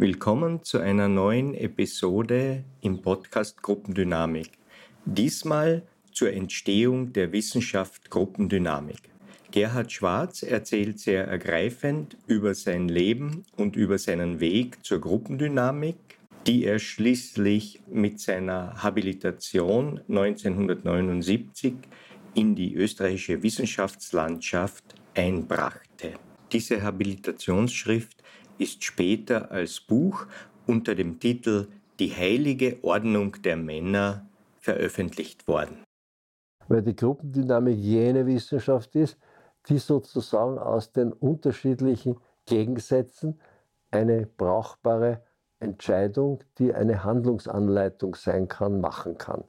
[0.00, 4.52] Willkommen zu einer neuen Episode im Podcast Gruppendynamik.
[5.04, 5.82] Diesmal
[6.12, 9.00] zur Entstehung der Wissenschaft Gruppendynamik.
[9.50, 15.96] Gerhard Schwarz erzählt sehr ergreifend über sein Leben und über seinen Weg zur Gruppendynamik,
[16.46, 21.74] die er schließlich mit seiner Habilitation 1979
[22.34, 26.12] in die österreichische Wissenschaftslandschaft einbrachte.
[26.52, 28.17] Diese Habilitationsschrift
[28.58, 30.26] ist später als Buch
[30.66, 31.68] unter dem Titel
[31.98, 34.26] Die heilige Ordnung der Männer
[34.58, 35.82] veröffentlicht worden.
[36.68, 39.18] Weil die Gruppendynamik jene Wissenschaft ist,
[39.68, 42.16] die sozusagen aus den unterschiedlichen
[42.46, 43.40] Gegensätzen
[43.90, 45.22] eine brauchbare
[45.60, 49.44] Entscheidung, die eine Handlungsanleitung sein kann, machen kann.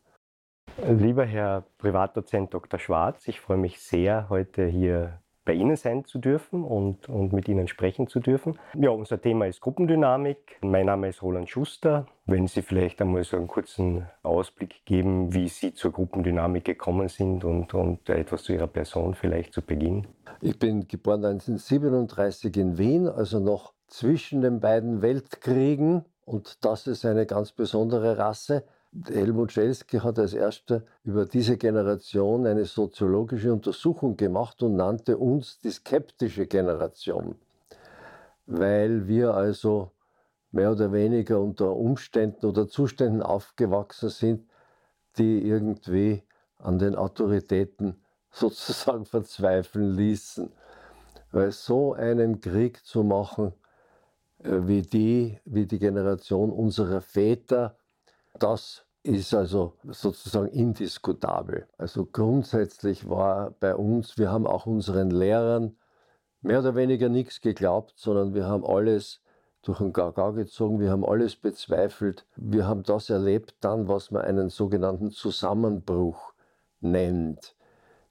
[0.87, 2.79] Lieber Herr Privatdozent Dr.
[2.79, 7.47] Schwarz, ich freue mich sehr, heute hier bei Ihnen sein zu dürfen und, und mit
[7.47, 8.59] Ihnen sprechen zu dürfen.
[8.75, 10.59] Ja, unser Thema ist Gruppendynamik.
[10.61, 12.05] Mein Name ist Roland Schuster.
[12.27, 17.43] Wenn Sie vielleicht einmal so einen kurzen Ausblick geben, wie Sie zur Gruppendynamik gekommen sind
[17.45, 20.05] und, und etwas zu Ihrer Person vielleicht zu Beginn.
[20.39, 26.05] Ich bin geboren 1937 in Wien, also noch zwischen den beiden Weltkriegen.
[26.25, 28.65] Und das ist eine ganz besondere Rasse.
[29.07, 35.59] Helmut Schelsky hat als erster über diese Generation eine soziologische Untersuchung gemacht und nannte uns
[35.59, 37.35] die skeptische Generation,
[38.47, 39.91] weil wir also
[40.51, 44.49] mehr oder weniger unter Umständen oder Zuständen aufgewachsen sind,
[45.17, 46.23] die irgendwie
[46.57, 48.01] an den Autoritäten
[48.31, 50.51] sozusagen verzweifeln ließen.
[51.31, 53.53] Weil so einen Krieg zu machen,
[54.39, 57.78] äh, wie die, wie die Generation unserer Väter,
[58.37, 61.67] das ist also sozusagen indiskutabel.
[61.77, 65.77] Also grundsätzlich war bei uns, wir haben auch unseren Lehrern
[66.41, 69.21] mehr oder weniger nichts geglaubt, sondern wir haben alles
[69.61, 72.25] durch den Gaga gezogen, wir haben alles bezweifelt.
[72.35, 76.33] Wir haben das erlebt dann, was man einen sogenannten Zusammenbruch
[76.79, 77.55] nennt.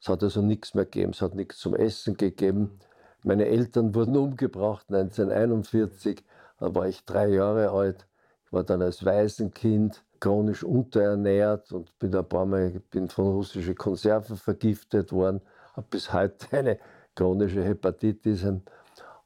[0.01, 2.79] Es hat also nichts mehr gegeben, es hat nichts zum Essen gegeben.
[3.25, 6.25] Meine Eltern wurden umgebracht 1941,
[6.59, 8.07] da war ich drei Jahre alt.
[8.45, 13.75] Ich war dann als Waisenkind chronisch unterernährt und bin ein paar Mal bin von russischen
[13.75, 15.41] Konserven vergiftet worden,
[15.75, 16.79] habe bis heute eine
[17.15, 18.47] chronische Hepatitis.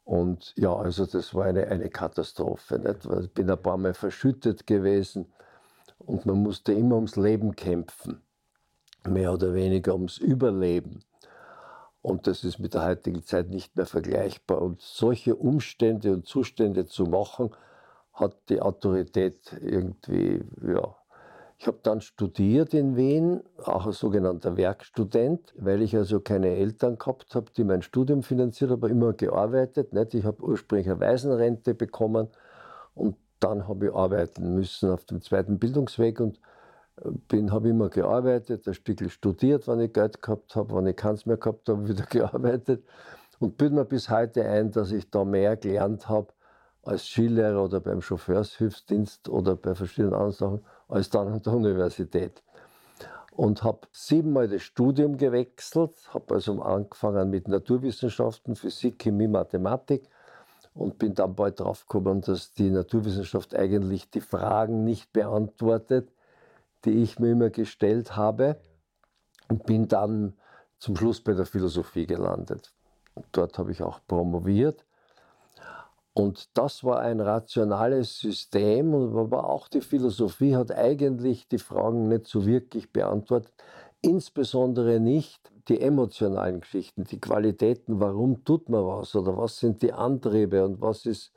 [0.04, 2.78] Und ja, also das war eine, eine Katastrophe.
[2.78, 3.06] Nicht?
[3.24, 5.32] Ich bin ein paar Mal verschüttet gewesen
[5.98, 8.20] und man musste immer ums Leben kämpfen,
[9.06, 11.04] mehr oder weniger ums Überleben.
[12.02, 14.60] Und das ist mit der heutigen Zeit nicht mehr vergleichbar.
[14.60, 17.50] Und solche Umstände und Zustände zu machen,
[18.12, 20.94] hat die Autorität irgendwie, ja.
[21.58, 26.98] Ich habe dann studiert in Wien, auch als sogenannter Werkstudent, weil ich also keine Eltern
[26.98, 29.92] gehabt habe, die mein Studium finanziert, aber immer gearbeitet.
[29.92, 30.14] Nicht?
[30.14, 32.26] Ich habe ursprünglich eine Waisenrente bekommen
[32.96, 36.40] und dann habe ich arbeiten müssen auf dem zweiten Bildungsweg und
[37.32, 41.26] äh, habe immer gearbeitet, ein Stück studiert, wenn ich Geld gehabt habe, wenn ich keins
[41.26, 42.84] mehr gehabt habe, wieder gearbeitet
[43.38, 46.32] und bilde mir bis heute ein, dass ich da mehr gelernt habe,
[46.82, 52.42] als Skilehrer oder beim Chauffeurshilfsdienst oder bei verschiedenen anderen Sachen, als dann an der Universität.
[53.30, 60.08] Und habe siebenmal das Studium gewechselt, habe also angefangen mit Naturwissenschaften, Physik, Chemie, Mathematik
[60.74, 66.12] und bin dann bald drauf gekommen, dass die Naturwissenschaft eigentlich die Fragen nicht beantwortet,
[66.84, 68.56] die ich mir immer gestellt habe
[69.48, 70.34] und bin dann
[70.78, 72.74] zum Schluss bei der Philosophie gelandet.
[73.14, 74.84] Und dort habe ich auch promoviert
[76.14, 82.26] und das war ein rationales System, aber auch die Philosophie hat eigentlich die Fragen nicht
[82.26, 83.52] so wirklich beantwortet,
[84.02, 89.92] insbesondere nicht die emotionalen Geschichten, die Qualitäten, warum tut man was oder was sind die
[89.92, 91.32] Antriebe und was ist,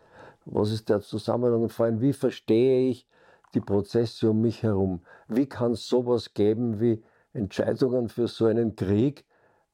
[0.46, 3.08] was ist der Zusammenhang vor allem, wie verstehe ich
[3.53, 5.02] die Prozesse um mich herum?
[5.28, 7.02] Wie kann es sowas geben wie
[7.34, 9.25] Entscheidungen für so einen Krieg,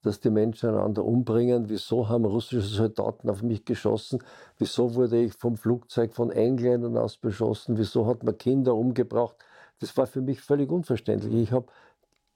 [0.01, 1.69] dass die Menschen einander umbringen.
[1.69, 4.23] Wieso haben russische Soldaten auf mich geschossen?
[4.57, 7.77] Wieso wurde ich vom Flugzeug von Engländern aus beschossen?
[7.77, 9.35] Wieso hat man Kinder umgebracht?
[9.79, 11.33] Das war für mich völlig unverständlich.
[11.33, 11.67] Ich habe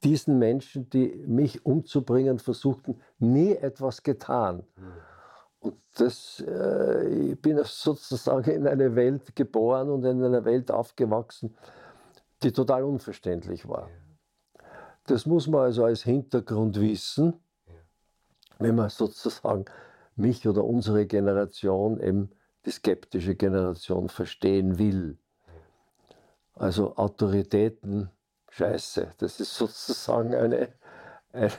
[0.04, 4.64] diesen Menschen, die mich umzubringen versuchten, nie etwas getan.
[5.60, 11.56] Und das, äh, ich bin sozusagen in eine Welt geboren und in einer Welt aufgewachsen,
[12.44, 13.90] die total unverständlich war.
[15.08, 17.34] Das muss man also als Hintergrund wissen
[18.60, 19.66] wenn man sozusagen
[20.16, 22.30] mich oder unsere Generation, eben
[22.66, 25.18] die skeptische Generation, verstehen will.
[26.54, 28.10] Also Autoritäten,
[28.50, 30.70] scheiße, das ist sozusagen eine,
[31.34, 31.52] eine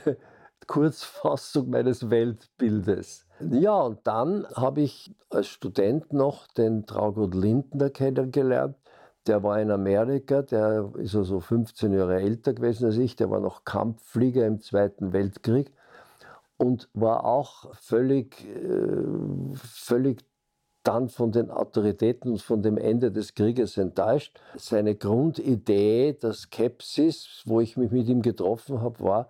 [0.65, 3.25] Kurzfassung meines Weltbildes.
[3.39, 8.75] Ja, und dann habe ich als Student noch den Traugott Lindner kennengelernt.
[9.27, 13.39] Der war in Amerika, der ist also 15 Jahre älter gewesen als ich, der war
[13.39, 15.71] noch Kampfflieger im Zweiten Weltkrieg
[16.57, 20.25] und war auch völlig, äh, völlig
[20.83, 24.39] dann von den Autoritäten und von dem Ende des Krieges enttäuscht.
[24.55, 29.29] Seine Grundidee der Skepsis, wo ich mich mit ihm getroffen habe, war,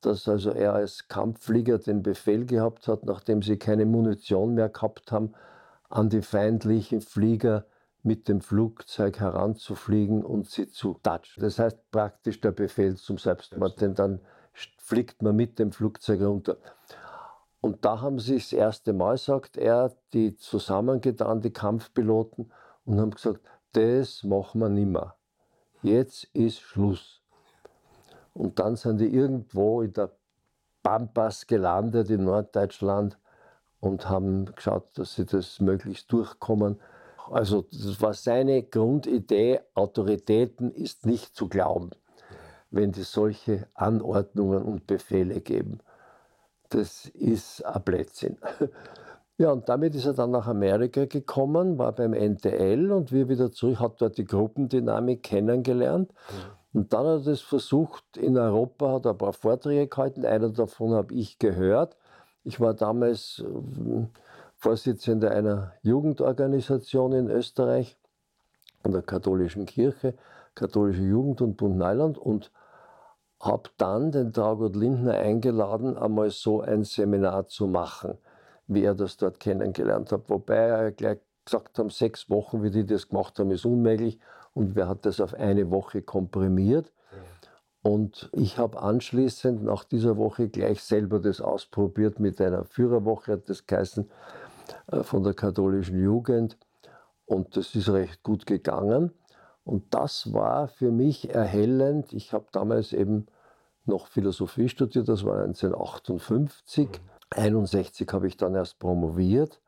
[0.00, 5.10] dass also er als Kampfflieger den Befehl gehabt hat, nachdem sie keine Munition mehr gehabt
[5.10, 5.32] haben,
[5.88, 7.66] an die feindlichen Flieger
[8.04, 11.40] mit dem Flugzeug heranzufliegen und sie zu touchen.
[11.40, 14.20] Das heißt praktisch der Befehl zum Selbstmord, denn dann
[14.78, 16.56] fliegt man mit dem Flugzeug runter.
[17.60, 22.52] Und da haben sie das erste Mal, sagt er, die zusammengetan, die Kampfpiloten,
[22.84, 23.40] und haben gesagt,
[23.72, 25.16] das machen wir nimmer.
[25.82, 27.22] Jetzt ist Schluss.
[28.34, 30.10] Und dann sind die irgendwo in der
[30.82, 33.18] Pampas gelandet in Norddeutschland
[33.80, 36.80] und haben geschaut, dass sie das möglichst durchkommen.
[37.30, 41.90] Also das war seine Grundidee, Autoritäten ist nicht zu glauben,
[42.72, 45.80] wenn die solche Anordnungen und Befehle geben
[46.74, 48.36] das ist ein Blödsinn.
[49.38, 53.50] Ja, und damit ist er dann nach Amerika gekommen, war beim NTL und wir wieder
[53.50, 56.12] zurück, hat dort die Gruppendynamik kennengelernt.
[56.12, 56.80] Mhm.
[56.80, 60.50] Und dann hat er es versucht, in Europa hat er ein paar Vorträge gehalten, einer
[60.50, 61.96] davon habe ich gehört.
[62.44, 64.06] Ich war damals äh,
[64.54, 67.96] Vorsitzender einer Jugendorganisation in Österreich,
[68.84, 70.14] an der katholischen Kirche,
[70.54, 72.52] katholische Jugend und Bund Neuland und
[73.42, 78.16] habe dann den Traugott Lindner eingeladen, einmal so ein Seminar zu machen,
[78.68, 80.30] wie er das dort kennengelernt hat.
[80.30, 84.20] Wobei er gleich gesagt haben, sechs Wochen, wie die das gemacht haben, ist unmöglich.
[84.54, 86.92] Und wer hat das auf eine Woche komprimiert?
[87.82, 93.50] Und ich habe anschließend nach dieser Woche gleich selber das ausprobiert mit einer Führerwoche, hat
[93.50, 94.08] das geheißen,
[94.92, 96.56] äh, von der katholischen Jugend.
[97.26, 99.10] Und das ist recht gut gegangen.
[99.64, 102.12] Und das war für mich erhellend.
[102.12, 103.26] Ich habe damals eben
[103.84, 106.88] noch Philosophie studiert, das war 1958.
[106.88, 106.92] Mhm.
[107.30, 109.60] 61 habe ich dann erst promoviert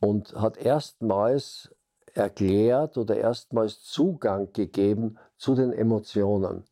[0.00, 1.70] und hat erstmals
[2.14, 6.64] erklärt oder erstmals Zugang gegeben zu den Emotionen,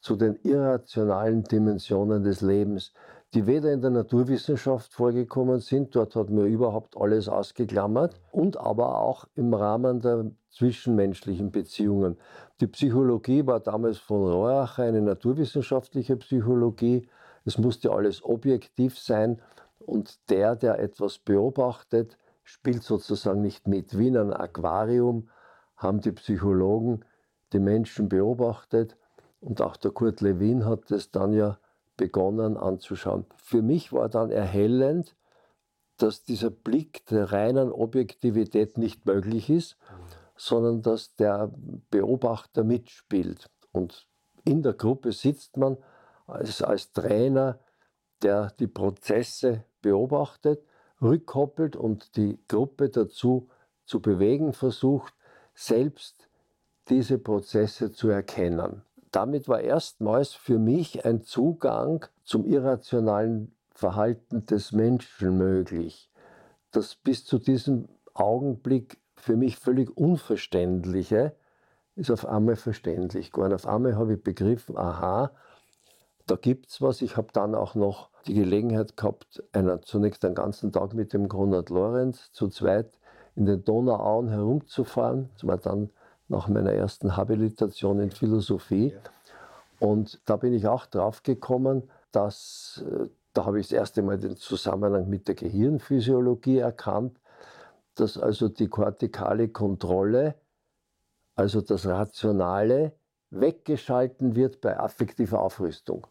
[0.00, 2.92] zu den irrationalen Dimensionen des Lebens,
[3.34, 9.00] die weder in der Naturwissenschaft vorgekommen sind, dort hat man überhaupt alles ausgeklammert, und aber
[9.00, 12.16] auch im Rahmen der zwischenmenschlichen Beziehungen.
[12.60, 17.06] Die Psychologie war damals von Rohracher eine naturwissenschaftliche Psychologie.
[17.44, 19.40] Es musste alles objektiv sein
[19.78, 23.96] und der, der etwas beobachtet, spielt sozusagen nicht mit.
[23.96, 25.28] Wie in einem Aquarium
[25.76, 27.04] haben die Psychologen
[27.52, 28.96] die Menschen beobachtet
[29.40, 31.58] und auch der Kurt Lewin hat das dann ja
[32.00, 33.26] begonnen anzuschauen.
[33.36, 35.14] Für mich war dann erhellend,
[35.98, 39.76] dass dieser Blick der reinen Objektivität nicht möglich ist,
[40.34, 41.52] sondern dass der
[41.90, 43.50] Beobachter mitspielt.
[43.70, 44.08] Und
[44.46, 45.76] in der Gruppe sitzt man
[46.26, 47.58] als, als Trainer,
[48.22, 50.64] der die Prozesse beobachtet,
[51.02, 53.50] rückkoppelt und die Gruppe dazu
[53.84, 55.12] zu bewegen versucht,
[55.54, 56.30] selbst
[56.88, 64.72] diese Prozesse zu erkennen damit war erstmals für mich ein Zugang zum irrationalen Verhalten des
[64.72, 66.10] Menschen möglich.
[66.70, 71.34] Das bis zu diesem Augenblick für mich völlig Unverständliche
[71.96, 73.52] ist auf einmal verständlich geworden.
[73.52, 75.32] Auf einmal habe ich begriffen, aha,
[76.26, 77.02] da gibt es was.
[77.02, 81.28] Ich habe dann auch noch die Gelegenheit gehabt, einen, zunächst einen ganzen Tag mit dem
[81.28, 82.98] Konrad Lorenz zu zweit
[83.34, 85.30] in den Donauauen herumzufahren.
[85.34, 85.90] Das war dann
[86.30, 88.94] nach meiner ersten Habilitation in Philosophie.
[89.80, 94.18] Und da bin ich auch drauf gekommen, dass, äh, da habe ich das erste Mal
[94.18, 97.18] den Zusammenhang mit der Gehirnphysiologie erkannt,
[97.96, 100.36] dass also die kortikale Kontrolle,
[101.34, 102.92] also das Rationale,
[103.30, 106.06] weggeschalten wird bei affektiver Aufrüstung.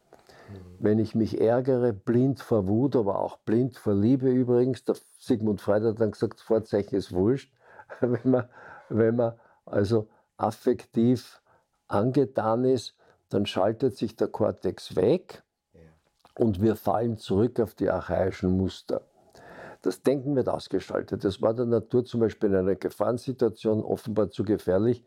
[0.50, 0.56] Mhm.
[0.80, 5.62] Wenn ich mich ärgere, blind vor Wut, aber auch blind vor Liebe übrigens, der Sigmund
[5.62, 7.54] Freud hat dann gesagt, Vorzeichen ist wurscht,
[8.02, 8.50] wenn man,
[8.90, 9.34] wenn man
[9.70, 10.08] also
[10.38, 11.42] affektiv
[11.88, 12.96] angetan ist,
[13.30, 15.44] dann schaltet sich der Kortex weg
[16.38, 19.02] und wir fallen zurück auf die archaischen Muster.
[19.82, 21.24] Das Denken wird ausgeschaltet.
[21.24, 25.04] Das war der Natur zum Beispiel in einer Gefahrensituation offenbar zu gefährlich,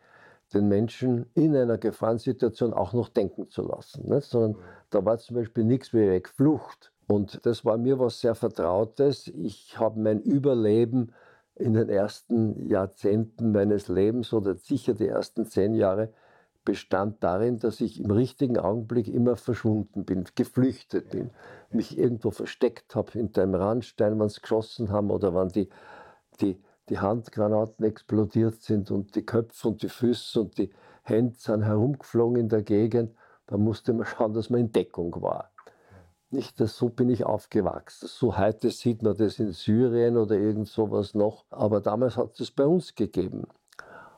[0.54, 4.08] den Menschen in einer Gefahrensituation auch noch denken zu lassen.
[4.08, 4.28] Nicht?
[4.28, 6.92] Sondern da war zum Beispiel nichts wie weg, Flucht.
[7.06, 9.28] Und das war mir was sehr Vertrautes.
[9.28, 11.12] Ich habe mein Überleben
[11.54, 16.12] in den ersten Jahrzehnten meines Lebens oder sicher die ersten zehn Jahre
[16.64, 21.30] bestand darin, dass ich im richtigen Augenblick immer verschwunden bin, geflüchtet bin,
[21.70, 25.68] mich irgendwo versteckt habe hinter einem Randstein, wenn sie geschossen haben oder wenn die,
[26.40, 30.70] die, die Handgranaten explodiert sind und die Köpfe und die Füße und die
[31.02, 33.14] Hände sind herumgeflogen in der Gegend.
[33.46, 35.51] Da musste man schauen, dass man in Deckung war.
[36.32, 38.08] Nicht, dass so bin ich aufgewachsen.
[38.08, 41.44] So heute sieht man das in Syrien oder irgend sowas noch.
[41.50, 43.46] Aber damals hat es bei uns gegeben.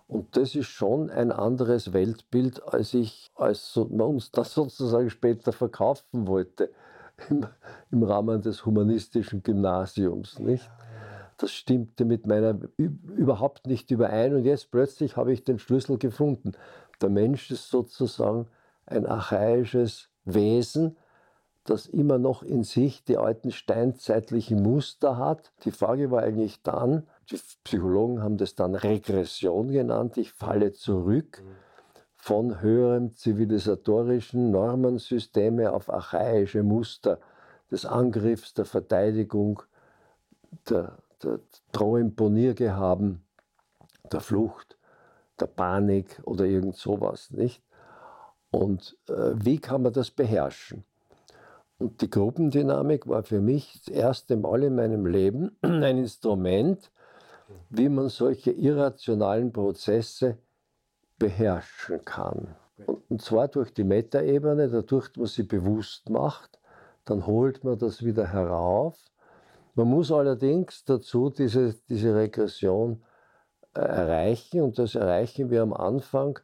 [0.06, 5.52] Und das ist schon ein anderes Weltbild, als ich, als man uns das sozusagen später
[5.52, 6.70] verkaufen wollte
[7.30, 7.46] im,
[7.90, 10.70] im Rahmen des humanistischen Gymnasiums, nicht?
[11.36, 14.36] Das stimmte mit meiner überhaupt nicht überein.
[14.36, 16.52] Und jetzt plötzlich habe ich den Schlüssel gefunden.
[17.02, 18.46] Der Mensch ist sozusagen
[18.86, 20.96] ein archaisches Wesen,
[21.64, 25.52] das immer noch in sich die alten steinzeitlichen Muster hat.
[25.64, 31.42] Die Frage war eigentlich dann, die Psychologen haben das dann Regression genannt, ich falle zurück
[32.16, 37.18] von höherem zivilisatorischen Normensysteme auf archaische Muster
[37.70, 39.62] des Angriffs, der Verteidigung,
[40.68, 41.40] der, der
[41.72, 43.24] Drohimponiergehaben,
[44.12, 44.78] der Flucht,
[45.40, 47.62] der Panik oder irgend sowas, nicht?
[48.50, 50.84] Und äh, wie kann man das beherrschen?
[51.78, 56.90] Und die Gruppendynamik war für mich das erste Mal in meinem Leben ein Instrument,
[57.68, 60.38] wie man solche irrationalen Prozesse
[61.18, 62.54] beherrschen kann.
[63.08, 66.58] Und zwar durch die Metaebene, dadurch, dass man sie bewusst macht,
[67.04, 68.98] dann holt man das wieder herauf.
[69.74, 73.02] Man muss allerdings dazu diese, diese Regression
[73.74, 76.38] äh, erreichen und das erreichen wir am Anfang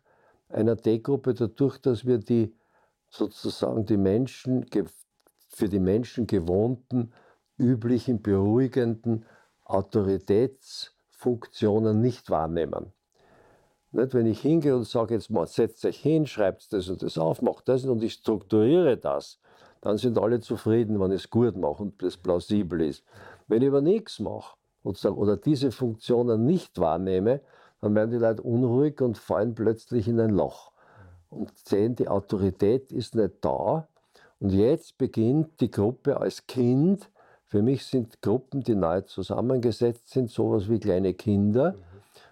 [0.49, 2.55] einer D-Gruppe dadurch, dass wir die
[3.09, 4.67] sozusagen die Menschen
[5.51, 7.13] für die Menschen gewohnten,
[7.59, 9.27] üblichen, beruhigenden
[9.65, 12.95] Autoritätsfunktionen nicht wahrnehmen.
[13.93, 17.19] Nicht, wenn ich hingehe und sage, jetzt mal, setzt euch hin, schreibt das und das
[17.19, 19.39] auf, macht das und ich strukturiere das,
[19.81, 23.05] dann sind alle zufrieden, wenn ich es gut mache und das plausibel ist.
[23.49, 27.41] Wenn ich aber nichts mache oder diese Funktionen nicht wahrnehme,
[27.81, 30.73] dann werden die Leute unruhig und fallen plötzlich in ein Loch
[31.29, 33.89] und sehen, die Autorität ist nicht da.
[34.41, 37.11] Und jetzt beginnt die Gruppe als Kind.
[37.45, 41.77] Für mich sind Gruppen, die neu zusammengesetzt sind, sowas wie kleine Kinder.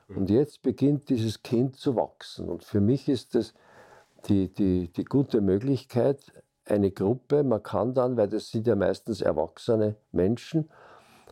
[0.08, 0.16] Mhm.
[0.16, 2.48] Und jetzt beginnt dieses Kind zu wachsen.
[2.48, 3.52] Und für mich ist das
[4.26, 6.32] die, die, die gute Möglichkeit,
[6.64, 10.68] eine Gruppe, man kann dann, weil das sind ja meistens erwachsene Menschen,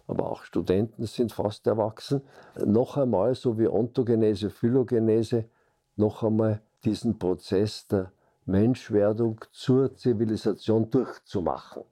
[0.07, 2.23] aber auch Studenten sind fast erwachsen,
[2.65, 5.47] noch einmal, so wie Ontogenese, Phylogenese,
[5.97, 8.13] noch einmal diesen Prozess der
[8.47, 11.83] Menschwerdung zur Zivilisation durchzumachen.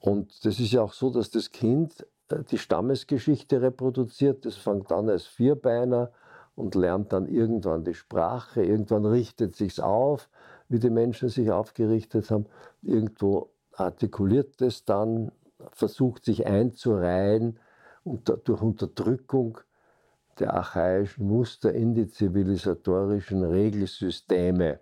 [0.00, 4.44] Und das ist ja auch so, dass das Kind äh, die Stammesgeschichte reproduziert.
[4.44, 6.12] Das fängt an als Vierbeiner
[6.54, 8.64] und lernt dann irgendwann die Sprache.
[8.64, 10.28] Irgendwann richtet sich's auf,
[10.68, 12.46] wie die Menschen sich aufgerichtet haben.
[12.82, 15.32] Irgendwo artikuliert es dann,
[15.72, 17.58] versucht sich einzureihen
[18.02, 19.58] und durch Unterdrückung
[20.38, 24.80] der archaischen Muster in die zivilisatorischen Regelsysteme.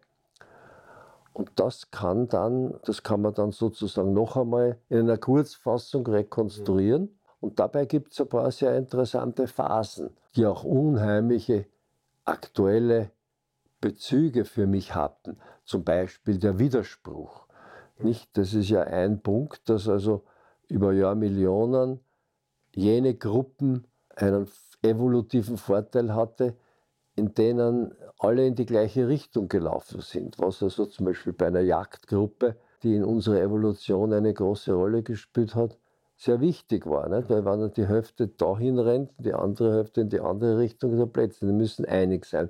[1.32, 7.18] Und das kann dann, das kann man dann sozusagen noch einmal in einer Kurzfassung rekonstruieren.
[7.40, 11.66] Und dabei gibt es ein paar sehr interessante Phasen, die auch unheimliche
[12.24, 13.10] aktuelle
[13.80, 15.38] Bezüge für mich hatten.
[15.64, 17.46] Zum Beispiel der Widerspruch.
[17.98, 18.36] Nicht?
[18.36, 20.22] Das ist ja ein Punkt, dass also
[20.68, 22.00] über Jahrmillionen
[22.74, 24.48] jene Gruppen einen
[24.82, 26.54] evolutiven Vorteil hatte,
[27.14, 30.38] in denen alle in die gleiche Richtung gelaufen sind.
[30.38, 35.54] Was also zum Beispiel bei einer Jagdgruppe, die in unserer Evolution eine große Rolle gespielt
[35.54, 35.78] hat,
[36.16, 37.08] sehr wichtig war.
[37.08, 37.28] Nicht?
[37.28, 41.46] Weil wenn die Hälfte dahin rennt, die andere Hälfte in die andere Richtung, der Plätze,
[41.46, 42.48] die müssen einig sein.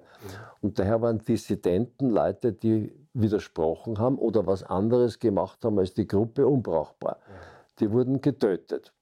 [0.61, 6.07] Und daher waren Dissidenten Leute, die widersprochen haben oder was anderes gemacht haben als die
[6.07, 7.19] Gruppe, unbrauchbar.
[7.81, 8.93] Die wurden getötet.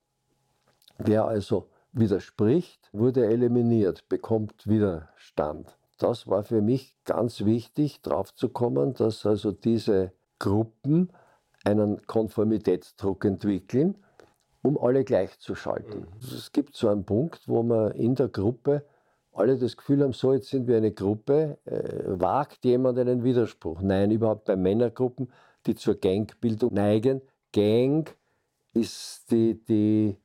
[0.98, 5.76] Wer also widerspricht, wurde eliminiert, bekommt Widerstand.
[5.98, 11.12] Das war für mich ganz wichtig, drauf zu kommen, dass also diese Gruppen
[11.64, 13.98] einen Konformitätsdruck entwickeln,
[14.62, 16.00] um alle gleichzuschalten.
[16.00, 16.06] Mhm.
[16.20, 18.84] Es gibt so einen Punkt, wo man in der Gruppe
[19.32, 23.80] alle das Gefühl haben, so jetzt sind wir eine Gruppe, äh, wagt jemand einen Widerspruch?
[23.80, 25.30] Nein, überhaupt bei Männergruppen,
[25.66, 27.20] die zur Gangbildung neigen.
[27.52, 28.14] Gang
[28.72, 30.16] ist die, die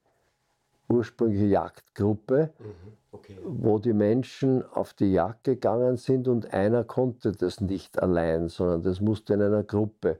[0.87, 3.37] ursprüngliche Jagdgruppe, mhm, okay.
[3.43, 8.83] wo die Menschen auf die Jagd gegangen sind und einer konnte das nicht allein, sondern
[8.83, 10.19] das musste in einer Gruppe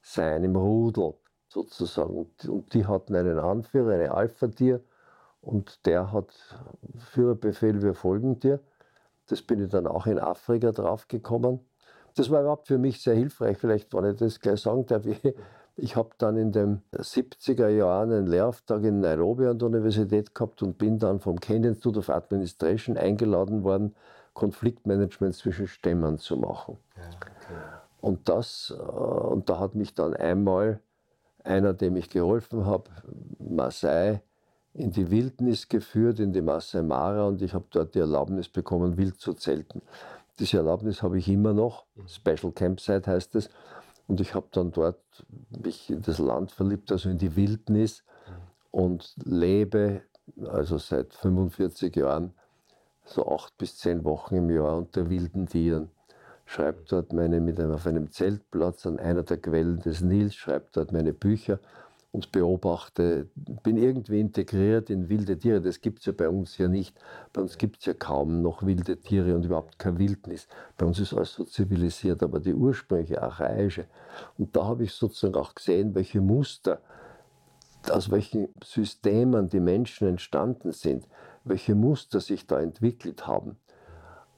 [0.00, 1.14] sein, im Rudel
[1.48, 2.28] sozusagen.
[2.48, 4.80] Und die hatten einen Anführer, eine Alpha-Tier
[5.40, 6.32] und der hat
[6.96, 8.60] Führerbefehl, wir folgen dir.
[9.28, 11.60] Das bin ich dann auch in Afrika draufgekommen.
[12.14, 13.58] Das war überhaupt für mich sehr hilfreich.
[13.58, 15.20] Vielleicht, wenn ich das gleich sagen darf, ich,
[15.76, 20.62] ich habe dann in den 70er Jahren einen Lehrauftrag in Nairobi an der Universität gehabt
[20.62, 23.94] und bin dann vom Kenya Institute of Administration eingeladen worden,
[24.32, 26.78] Konfliktmanagement zwischen Stämmen zu machen.
[26.96, 27.54] Ja, okay.
[28.00, 30.80] Und das, äh, und da hat mich dann einmal
[31.44, 32.90] einer, dem ich geholfen habe,
[33.38, 34.22] Masai,
[34.72, 38.96] in die Wildnis geführt, in die Masai Mara, und ich habe dort die Erlaubnis bekommen,
[38.96, 39.82] wild zu zelten.
[40.38, 41.84] Diese Erlaubnis habe ich immer noch.
[41.94, 42.08] Mhm.
[42.08, 43.48] Special Campsite heißt es.
[44.06, 45.00] Und ich habe dann dort
[45.50, 48.04] mich in das Land verliebt, also in die Wildnis
[48.70, 50.02] und lebe
[50.44, 52.32] also seit 45 Jahren
[53.04, 55.90] so acht bis zehn Wochen im Jahr unter wilden Tieren.
[56.44, 60.66] Schreibe dort meine, mit einem, auf einem Zeltplatz an einer der Quellen des Nils, schreibe
[60.72, 61.58] dort meine Bücher
[62.12, 65.60] und beobachte, bin irgendwie integriert in wilde Tiere.
[65.60, 66.98] Das gibt es ja bei uns ja nicht.
[67.32, 70.48] Bei uns gibt es ja kaum noch wilde Tiere und überhaupt keine Wildnis.
[70.78, 73.86] Bei uns ist alles so zivilisiert, aber die ursprüngliche, archaische.
[74.38, 76.80] Und da habe ich sozusagen auch gesehen, welche Muster,
[77.90, 81.06] aus welchen Systemen die Menschen entstanden sind,
[81.44, 83.56] welche Muster sich da entwickelt haben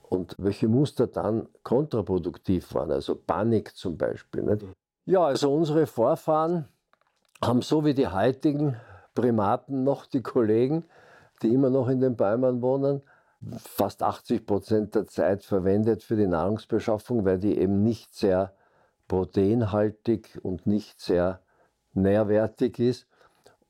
[0.08, 4.42] und welche Muster dann kontraproduktiv waren, also Panik zum Beispiel.
[4.42, 4.66] Nicht?
[5.06, 6.66] Ja, also unsere Vorfahren,
[7.42, 8.76] haben so wie die heutigen
[9.14, 10.84] Primaten noch die Kollegen,
[11.42, 13.02] die immer noch in den Bäumen wohnen,
[13.58, 18.52] fast 80 Prozent der Zeit verwendet für die Nahrungsbeschaffung, weil die eben nicht sehr
[19.06, 21.40] proteinhaltig und nicht sehr
[21.94, 23.06] nährwertig ist.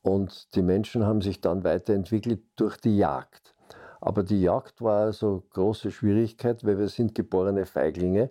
[0.02, 3.54] Und die Menschen haben sich dann weiterentwickelt durch die Jagd.
[4.00, 8.30] Aber die Jagd war also große Schwierigkeit, weil wir sind geborene Feiglinge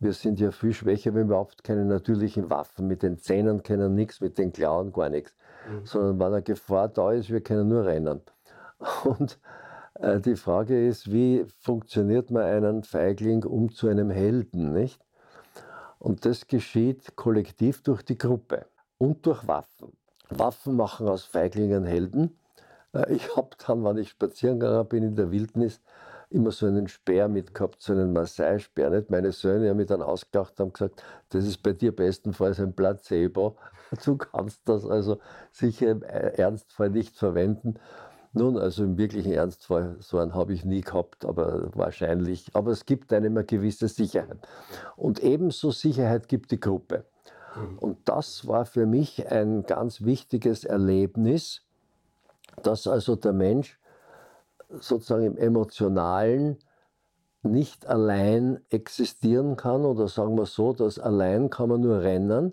[0.00, 2.86] wir sind ja viel schwächer, wenn wir überhaupt keine natürlichen Waffen.
[2.86, 5.34] Mit den Zähnen können nichts, mit den Klauen gar nichts.
[5.68, 5.86] Mhm.
[5.86, 8.20] Sondern wenn eine Gefahr da ist, wir können nur rennen.
[9.04, 9.38] Und
[9.94, 15.04] äh, die Frage ist, wie funktioniert man einen Feigling um zu einem Helden, nicht?
[15.98, 18.66] Und das geschieht kollektiv durch die Gruppe
[18.98, 19.92] und durch Waffen.
[20.30, 22.38] Waffen machen aus Feiglingen Helden.
[22.92, 25.80] Äh, ich habe dann, wenn ich spazieren gegangen bin in der Wildnis,
[26.30, 28.90] immer so einen Speer mitgehabt, so einen Maasai-Speer.
[28.90, 29.10] Nicht?
[29.10, 33.56] Meine Söhne haben mich dann ausgelacht und gesagt, das ist bei dir bestenfalls ein Placebo.
[34.04, 35.18] Du kannst das also
[35.50, 37.76] sicher im Ernstfall nicht verwenden.
[38.34, 42.50] Nun, also im wirklichen Ernstfall, so einen habe ich nie gehabt, aber wahrscheinlich.
[42.52, 44.46] Aber es gibt einem eine gewisse Sicherheit.
[44.96, 47.06] Und ebenso Sicherheit gibt die Gruppe.
[47.56, 47.78] Mhm.
[47.78, 51.62] Und das war für mich ein ganz wichtiges Erlebnis,
[52.62, 53.77] dass also der Mensch
[54.68, 56.58] sozusagen im Emotionalen
[57.42, 62.52] nicht allein existieren kann oder sagen wir so, dass allein kann man nur rennen,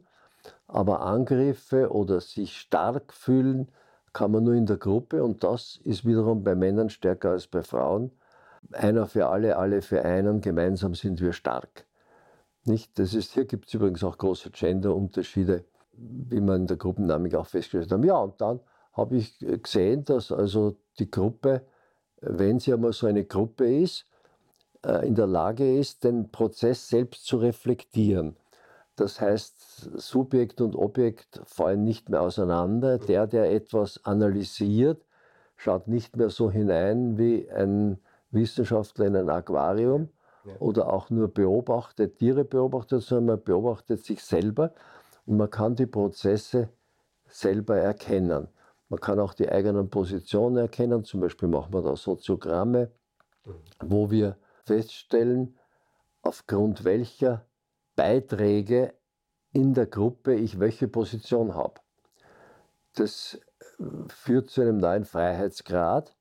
[0.67, 3.71] aber Angriffe oder sich stark fühlen
[4.13, 7.63] kann man nur in der Gruppe und das ist wiederum bei Männern stärker als bei
[7.63, 8.11] Frauen.
[8.71, 11.85] Einer für alle, alle für einen, gemeinsam sind wir stark.
[12.63, 12.97] Nicht?
[12.97, 17.45] Das ist, hier gibt es übrigens auch große Gender-Unterschiede, wie man in der Gruppendynamik auch
[17.45, 18.05] festgestellt hat.
[18.05, 18.59] Ja, und dann
[18.93, 21.61] habe ich gesehen, dass also die Gruppe
[22.27, 24.05] wenn sie einmal so eine Gruppe ist,
[24.85, 28.35] äh, in der Lage ist, den Prozess selbst zu reflektieren.
[28.95, 32.97] Das heißt, Subjekt und Objekt fallen nicht mehr auseinander.
[32.97, 35.05] Der, der etwas analysiert,
[35.57, 37.97] schaut nicht mehr so hinein wie ein
[38.31, 40.09] Wissenschaftler in ein Aquarium
[40.45, 40.53] ja.
[40.59, 44.73] oder auch nur beobachtet, Tiere beobachtet, sondern man beobachtet sich selber
[45.25, 46.69] und man kann die Prozesse
[47.27, 48.47] selber erkennen.
[48.95, 51.03] Man kann auch die eigenen Positionen erkennen.
[51.03, 52.91] Zum Beispiel machen wir da Soziogramme,
[53.81, 55.57] wo wir feststellen,
[56.21, 57.45] aufgrund welcher
[57.97, 58.93] Beiträge
[59.51, 61.81] in der Gruppe ich welche Position habe.
[62.93, 63.37] Das
[63.79, 66.15] äh, führt zu einem neuen Freiheitsgrad,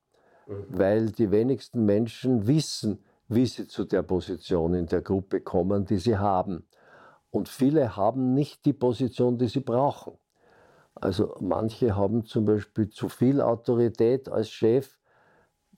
[0.45, 0.65] mhm.
[0.67, 5.97] weil die wenigsten Menschen wissen, wie sie zu der Position in der Gruppe kommen, die
[5.97, 6.67] sie haben.
[7.31, 10.17] Und viele haben nicht die Position, die sie brauchen.
[10.95, 14.97] Also manche haben zum Beispiel zu viel Autorität als Chef.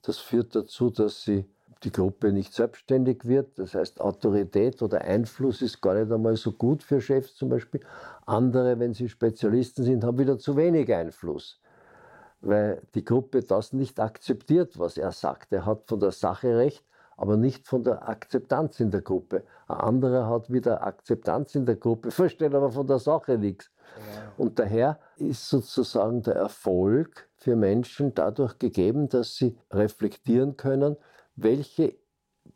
[0.02, 1.44] Das führt dazu, dass sie
[1.84, 3.58] die Gruppe nicht selbstständig wird.
[3.58, 7.80] Das heißt, Autorität oder Einfluss ist gar nicht einmal so gut für Chefs zum Beispiel.
[8.26, 11.60] Andere, wenn sie Spezialisten sind, haben wieder zu wenig Einfluss,
[12.40, 15.52] weil die Gruppe das nicht akzeptiert, was er sagt.
[15.52, 16.84] Er hat von der Sache recht,
[17.16, 19.44] aber nicht von der Akzeptanz in der Gruppe.
[19.66, 23.70] Ein anderer hat wieder Akzeptanz in der Gruppe, versteht aber von der Sache nichts.
[24.36, 30.96] Und daher ist sozusagen der Erfolg für Menschen dadurch gegeben, dass sie reflektieren können,
[31.36, 31.96] welche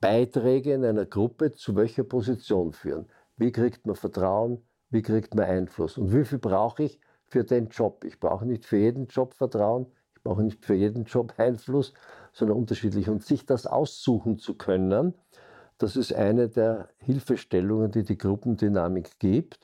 [0.00, 3.06] Beiträge in einer Gruppe zu welcher Position führen.
[3.36, 4.62] Wie kriegt man Vertrauen?
[4.90, 5.98] Wie kriegt man Einfluss?
[5.98, 8.04] Und wie viel brauche ich für den Job?
[8.04, 11.94] Ich brauche nicht für jeden Job Vertrauen, ich brauche nicht für jeden Job Einfluss,
[12.32, 13.08] sondern unterschiedlich.
[13.08, 15.14] Und sich das aussuchen zu können,
[15.78, 19.58] das ist eine der Hilfestellungen, die die Gruppendynamik gibt,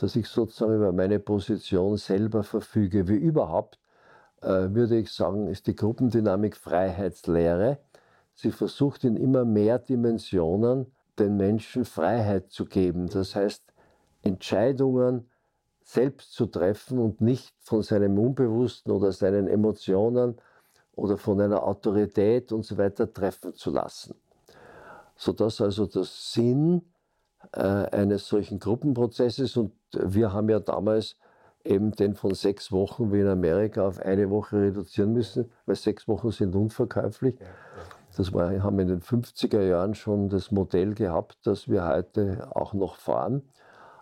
[0.00, 3.06] dass ich sozusagen über meine Position selber verfüge.
[3.06, 3.78] Wie überhaupt,
[4.40, 7.78] äh, würde ich sagen, ist die Gruppendynamik Freiheitslehre.
[8.32, 10.86] Sie versucht in immer mehr Dimensionen
[11.18, 13.10] den Menschen Freiheit zu geben.
[13.10, 13.62] Das heißt,
[14.22, 15.28] Entscheidungen
[15.82, 20.40] selbst zu treffen und nicht von seinem Unbewussten oder seinen Emotionen
[20.94, 24.14] oder von einer Autorität und so weiter treffen zu lassen.
[25.16, 26.89] Sodass also der Sinn
[27.52, 31.16] äh, eines solchen Gruppenprozesses, und wir haben ja damals
[31.64, 36.08] eben den von sechs Wochen wie in Amerika auf eine Woche reduzieren müssen, weil sechs
[36.08, 37.36] Wochen sind unverkäuflich.
[38.16, 42.72] Das war, haben in den 50er Jahren schon das Modell gehabt, das wir heute auch
[42.72, 43.42] noch fahren.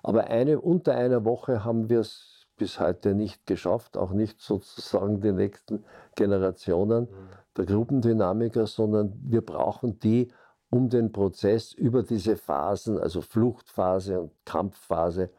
[0.03, 5.20] Aber eine, unter einer Woche haben wir es bis heute nicht geschafft, auch nicht sozusagen
[5.20, 5.85] die nächsten
[6.16, 7.09] Generationen mhm.
[7.57, 10.29] der Gruppendynamiker, sondern wir brauchen die,
[10.70, 15.31] um den Prozess über diese Phasen, also Fluchtphase und Kampfphase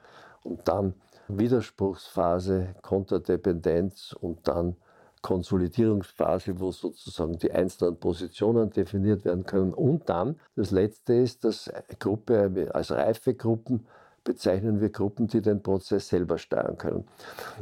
[0.43, 0.93] und dann
[1.27, 4.75] Widerspruchsphase, Konterdependenz und dann
[5.21, 9.73] Konsolidierungsphase, wo sozusagen die einzelnen Positionen definiert werden können.
[9.73, 13.85] Und dann, das Letzte ist, dass Gruppe als reife Gruppen
[14.23, 17.05] bezeichnen wir Gruppen, die den Prozess selber steuern können.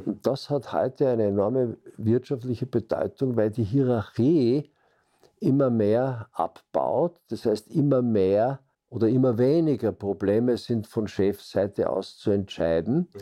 [0.06, 4.70] Und das hat heute eine enorme wirtschaftliche Bedeutung, weil die Hierarchie
[5.40, 7.20] immer mehr abbaut.
[7.30, 13.10] Das heißt, immer mehr oder immer weniger Probleme sind von Chefseite aus zu entscheiden.
[13.14, 13.20] Mhm.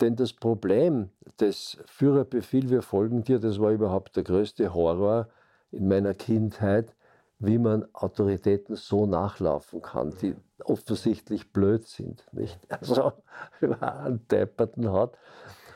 [0.00, 5.28] Denn das Problem des Führerbefehl, wir folgen dir, das war überhaupt der größte Horror
[5.70, 6.94] in meiner Kindheit,
[7.38, 12.26] wie man Autoritäten so nachlaufen kann, die offensichtlich blöd sind.
[12.32, 12.58] Nicht?
[12.70, 13.12] Also,
[13.60, 15.16] wenn man einen Depperten hat.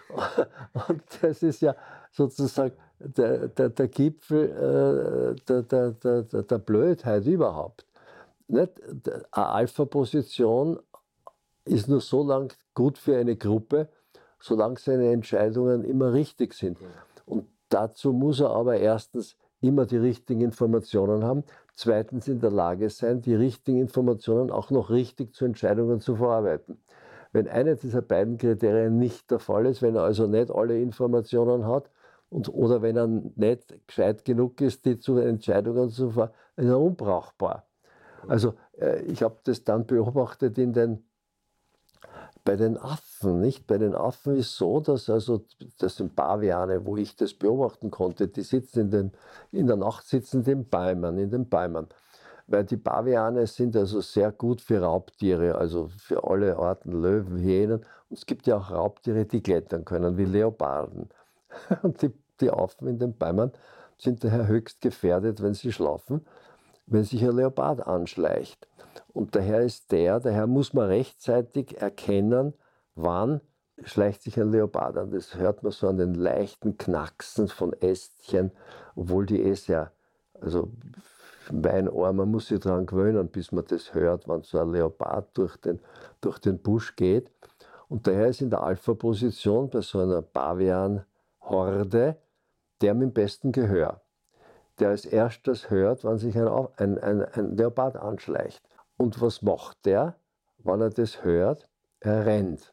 [0.89, 1.75] Und das ist ja
[2.11, 7.87] sozusagen der, der, der Gipfel äh, der, der, der, der Blödheit überhaupt.
[8.49, 8.73] Nicht?
[9.33, 10.79] Eine Alpha-Position
[11.65, 13.89] ist nur so lang gut für eine Gruppe,
[14.41, 16.79] solange seine Entscheidungen immer richtig sind.
[17.27, 22.89] Und dazu muss er aber erstens immer die richtigen Informationen haben, zweitens in der Lage
[22.91, 26.81] sein, die richtigen Informationen auch noch richtig zu Entscheidungen zu verarbeiten.
[27.33, 31.67] Wenn einer dieser beiden Kriterien nicht der Fall ist, wenn er also nicht alle Informationen
[31.67, 31.89] hat
[32.31, 36.81] und, oder wenn er nicht gescheit genug ist, die zu Entscheidungen zu verarbeiten, ist er
[36.81, 37.67] unbrauchbar.
[38.29, 41.05] Also äh, ich habe das dann beobachtet in den
[42.45, 43.67] bei den Affen, nicht?
[43.67, 45.45] Bei den Affen ist so, dass also,
[45.79, 49.13] das sind Paviane, wo ich das beobachten konnte, die sitzen in, den,
[49.53, 51.87] in der Nacht sitzen in den Bäumen, in den Bäumen.
[52.47, 57.85] Weil die Paviane sind also sehr gut für Raubtiere, also für alle Arten Löwen, Hyänen.
[58.09, 61.11] Und es gibt ja auch Raubtiere, die klettern können, wie Leoparden.
[61.83, 63.53] Und die, die Affen in den Bäumen
[63.99, 66.27] sind daher höchst gefährdet, wenn sie schlafen,
[66.87, 68.67] wenn sich ein Leopard anschleicht.
[69.13, 72.55] Und daher ist der, daher muss man rechtzeitig erkennen,
[72.95, 73.41] wann
[73.85, 75.11] schleicht sich ein Leopard an.
[75.11, 78.51] Das hört man so an den leichten Knacksen von Ästchen,
[78.95, 79.93] obwohl die eh sehr,
[80.41, 80.71] also
[81.53, 85.37] mein Ohr, man muss sich daran gewöhnen, bis man das hört, wenn so ein Leopard
[85.37, 85.81] durch den,
[86.21, 87.31] durch den Busch geht.
[87.89, 90.23] Und daher ist in der Alpha-Position bei so einer
[91.51, 92.17] Pavian-Horde
[92.81, 94.01] der mit dem besten Gehör,
[94.79, 98.63] der als erstes hört, wann sich ein, ein, ein, ein Leopard anschleicht.
[98.97, 100.17] Und was macht der,
[100.59, 101.69] wenn er das hört?
[102.01, 102.73] Er rennt.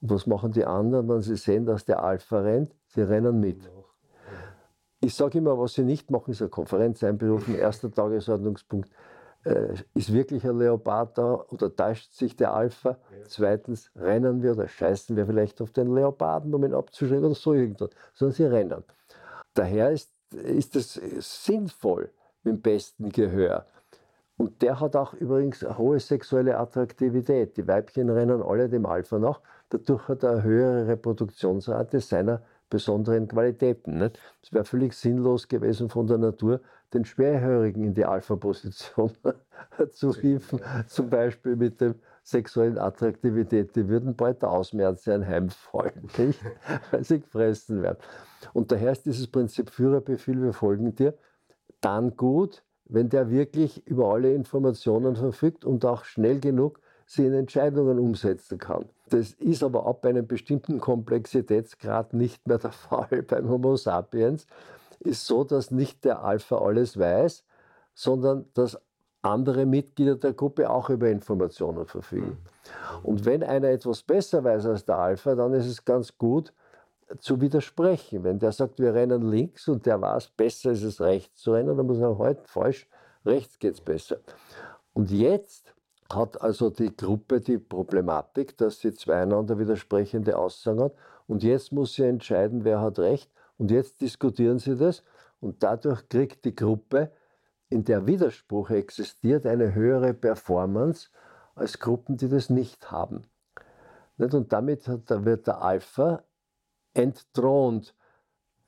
[0.00, 2.74] Und was machen die anderen, wenn sie sehen, dass der Alpha rennt?
[2.88, 3.70] Sie rennen mit.
[5.00, 8.90] Ich sage immer, was sie nicht machen, ist eine Konferenz einberufen, erster Tagesordnungspunkt.
[9.46, 12.98] Äh, ist wirklich ein Leopard da oder täuscht sich der Alpha?
[13.28, 17.54] Zweitens, rennen wir oder scheißen wir vielleicht auf den Leoparden, um ihn abzuschrecken oder so
[17.54, 18.82] irgendwas, sondern sie rennen.
[19.54, 21.00] Daher ist, ist es
[21.44, 22.10] sinnvoll
[22.42, 23.66] mit dem besten Gehör.
[24.36, 27.56] Und der hat auch übrigens eine hohe sexuelle Attraktivität.
[27.56, 29.40] Die Weibchen rennen alle dem Alpha nach.
[29.68, 33.98] Dadurch hat er eine höhere Reproduktionsrate seiner besonderen Qualitäten.
[33.98, 34.18] Nicht?
[34.42, 36.60] Es wäre völlig sinnlos gewesen von der Natur,
[36.94, 39.12] den Schwerhörigen in die Alpha-Position
[39.90, 43.74] zu hieven, zum Beispiel mit der sexuellen Attraktivität.
[43.76, 46.40] Die würden bald der Ausmerze anheimfallen, nicht?
[46.90, 47.98] weil sie gefressen werden.
[48.52, 51.14] Und daher ist dieses Prinzip Führerbefehl, wir folgen dir,
[51.80, 57.34] dann gut, wenn der wirklich über alle Informationen verfügt und auch schnell genug sie in
[57.34, 58.88] Entscheidungen umsetzen kann.
[59.08, 63.22] Das ist aber ab einem bestimmten Komplexitätsgrad nicht mehr der Fall.
[63.22, 64.46] Beim Homo sapiens
[65.00, 67.44] ist so, dass nicht der Alpha alles weiß,
[67.94, 68.78] sondern dass
[69.22, 72.38] andere Mitglieder der Gruppe auch über Informationen verfügen.
[73.02, 76.52] Und wenn einer etwas besser weiß als der Alpha, dann ist es ganz gut,
[77.18, 78.24] zu widersprechen.
[78.24, 81.76] Wenn der sagt, wir rennen links und der weiß, besser ist es rechts zu rennen,
[81.76, 82.88] dann muss er halt falsch,
[83.24, 84.18] rechts geht es besser.
[84.92, 85.75] Und jetzt
[86.12, 90.94] hat also die Gruppe die Problematik, dass sie zweieinander widersprechende Aussagen hat.
[91.26, 93.30] Und jetzt muss sie entscheiden, wer hat recht.
[93.58, 95.02] Und jetzt diskutieren sie das.
[95.40, 97.10] Und dadurch kriegt die Gruppe,
[97.68, 101.08] in der Widerspruch existiert, eine höhere Performance
[101.54, 103.22] als Gruppen, die das nicht haben.
[104.18, 106.22] Und damit wird der Alpha
[106.94, 107.94] entthront.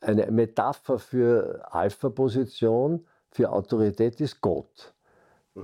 [0.00, 4.94] Eine Metapher für Alpha-Position, für Autorität ist Gott.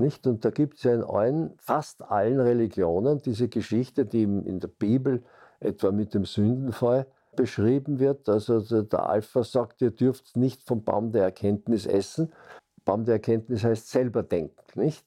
[0.00, 0.26] Nicht?
[0.26, 4.68] Und da gibt es ja in allen, fast allen Religionen diese Geschichte, die in der
[4.68, 5.22] Bibel
[5.60, 8.28] etwa mit dem Sündenfall beschrieben wird.
[8.28, 12.32] Also der Alpha sagt, ihr dürft nicht vom Baum der Erkenntnis essen.
[12.84, 15.06] Baum der Erkenntnis heißt selber denken, nicht?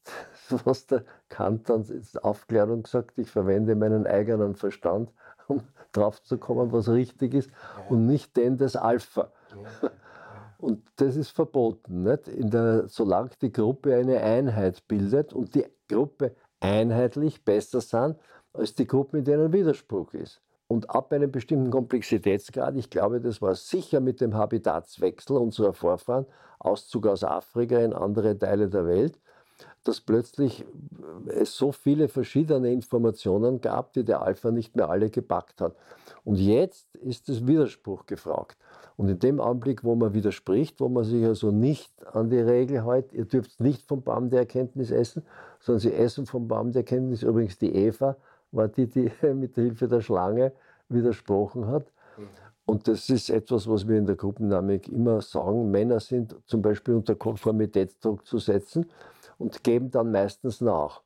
[0.66, 5.12] Was der Kant dann in Aufklärung sagt, ich verwende meinen eigenen Verstand,
[5.48, 7.50] um drauf zu kommen, was richtig ist,
[7.90, 9.32] und nicht den des Alpha.
[10.58, 12.28] Und das ist verboten, nicht?
[12.28, 18.18] In der, solange die Gruppe eine Einheit bildet und die Gruppe einheitlich besser sind
[18.54, 20.42] als die Gruppe, in der ein Widerspruch ist.
[20.68, 26.26] Und ab einem bestimmten Komplexitätsgrad, ich glaube, das war sicher mit dem Habitatswechsel unserer Vorfahren,
[26.60, 29.20] Auszug aus Afrika in andere Teile der Welt,
[29.88, 30.66] dass plötzlich
[31.28, 35.76] es so viele verschiedene Informationen gab, die der Alpha nicht mehr alle gepackt hat.
[36.24, 38.58] Und jetzt ist das Widerspruch gefragt.
[38.98, 42.86] Und in dem Augenblick, wo man widerspricht, wo man sich also nicht an die Regel
[42.86, 45.24] hält, ihr dürft nicht vom Baum der Erkenntnis essen,
[45.60, 47.24] sondern sie essen vom Baum der Erkenntnis.
[47.24, 48.18] Übrigens die Eva
[48.52, 50.52] war die, die mit der Hilfe der Schlange
[50.90, 51.92] widersprochen hat.
[52.66, 55.72] Und das ist etwas, was wir in der Gruppendynamik immer sagen.
[55.72, 58.88] Männer sind zum Beispiel unter Konformitätsdruck zu setzen
[59.38, 61.02] und geben dann meistens nach.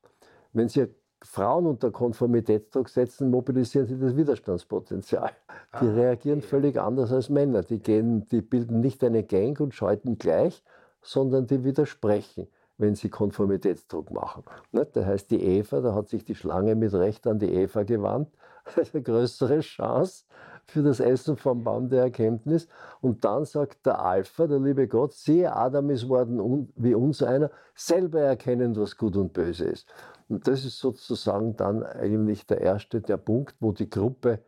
[0.54, 0.88] Wenn sie
[1.24, 5.32] Frauen unter Konformitätsdruck setzen, mobilisieren sie das Widerstandspotenzial.
[5.80, 6.48] Die ah, reagieren okay.
[6.48, 7.62] völlig anders als Männer.
[7.62, 10.64] Die, gehen, die bilden nicht eine Gang und schalten gleich,
[11.02, 14.44] sondern die widersprechen, wenn sie Konformitätsdruck machen.
[14.72, 17.84] Ne, das heißt, die Eva, da hat sich die Schlange mit Recht an die Eva
[17.84, 18.30] gewandt,
[18.94, 20.26] eine größere Chance
[20.72, 22.68] für das Essen vom Baum der Erkenntnis.
[23.02, 27.52] Und dann sagt der Alpha, der liebe Gott, siehe, Adam ist worden wie uns einer,
[27.76, 29.88] selber erkennen, was gut und böse ist.
[30.30, 34.40] Und das ist sozusagen dann eigentlich der erste, der Punkt, wo die Gruppe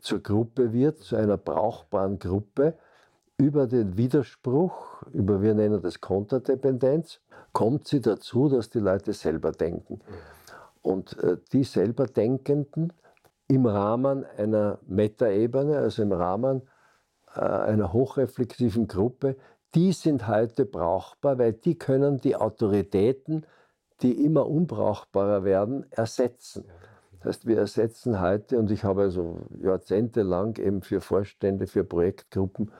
[0.00, 2.74] zur Gruppe wird, zu einer brauchbaren Gruppe.
[3.36, 7.20] Über den Widerspruch, über wir nennen das Konterdependenz,
[7.52, 10.00] kommt sie dazu, dass die Leute selber denken.
[10.82, 12.92] Und äh, die selber Denkenden
[13.48, 16.62] im Rahmen einer Metaebene, also im Rahmen
[17.34, 19.36] äh, einer hochreflexiven Gruppe,
[19.74, 23.44] die sind heute brauchbar, weil die können die Autoritäten
[24.02, 26.64] die immer unbrauchbarer werden, ersetzen.
[27.18, 32.70] Das heißt, wir ersetzen heute, und ich habe also jahrzehntelang eben für Vorstände, für Projektgruppen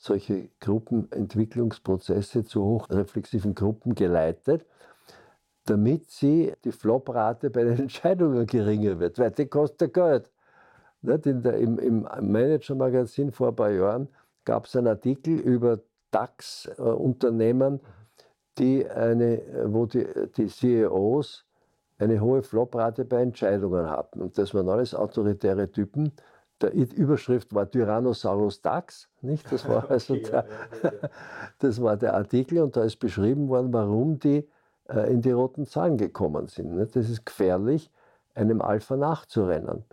[0.00, 4.64] solche Gruppenentwicklungsprozesse zu hochreflexiven Gruppen geleitet,
[5.68, 10.30] damit sie die Floprate bei den Entscheidungen geringer wird, weil die kostet Geld.
[11.02, 14.08] Der, im, Im Manager-Magazin vor ein paar Jahren
[14.44, 15.78] gab es einen Artikel über
[16.10, 17.80] DAX-Unternehmen,
[18.58, 20.04] die eine, wo die,
[20.36, 21.44] die CEOs
[21.98, 24.20] eine hohe Floprate bei Entscheidungen hatten.
[24.22, 26.12] Und das waren alles autoritäre Typen.
[26.60, 29.50] Der Überschrift war Tyrannosaurus Dax, nicht?
[29.52, 30.46] Das war also der,
[31.58, 34.48] das war der Artikel und da ist beschrieben worden, warum die
[34.88, 36.76] in die roten Zahlen gekommen sind.
[36.78, 37.90] Das ist gefährlich,
[38.34, 39.84] einem Alpha nachzurennen.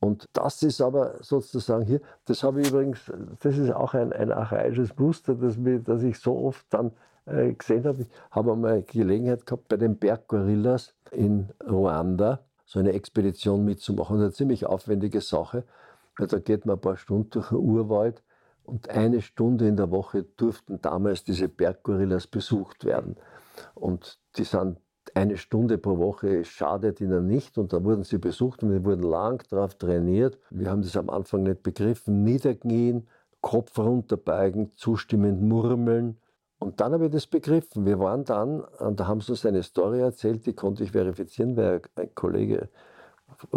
[0.00, 3.10] Und das ist aber sozusagen hier, das habe ich übrigens,
[3.40, 6.92] das ist auch ein, ein archaisches Muster, das, mir, das ich so oft dann
[7.24, 8.02] äh, gesehen habe.
[8.02, 14.16] Ich habe einmal Gelegenheit gehabt, bei den Berggorillas in Ruanda so eine Expedition mitzumachen.
[14.18, 15.64] Eine ziemlich aufwendige Sache.
[16.18, 18.22] Da geht man ein paar Stunden durch den Urwald
[18.64, 23.16] und eine Stunde in der Woche durften damals diese Berggorillas besucht werden.
[23.74, 24.78] Und die sind
[25.14, 29.02] eine Stunde pro Woche schadet ihnen nicht und da wurden sie besucht und wir wurden
[29.02, 30.38] lang darauf trainiert.
[30.50, 32.24] Wir haben das am Anfang nicht begriffen.
[32.24, 33.06] Niederknien,
[33.40, 36.18] Kopf runterbeugen, zustimmend murmeln,
[36.64, 37.84] und dann habe ich das begriffen.
[37.84, 41.58] Wir waren dann, und da haben sie uns eine Story erzählt, die konnte ich verifizieren,
[41.58, 42.70] weil ein Kollege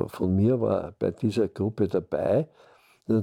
[0.07, 2.49] von mir war bei dieser Gruppe dabei,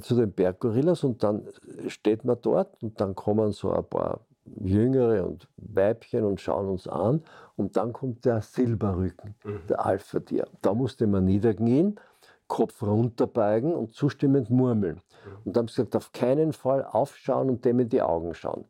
[0.01, 1.47] zu den Berggorillas und dann
[1.89, 4.21] steht man dort und dann kommen so ein paar
[4.61, 7.23] Jüngere und Weibchen und schauen uns an
[7.57, 9.61] und dann kommt der Silberrücken, mhm.
[9.69, 10.47] der Alpha-Tier.
[10.63, 11.99] Da musste man niederknien,
[12.47, 14.97] Kopf runterbeugen und zustimmend murmeln.
[14.97, 15.37] Mhm.
[15.45, 18.67] Und dann haben sie gesagt, auf keinen Fall aufschauen und dem in die Augen schauen.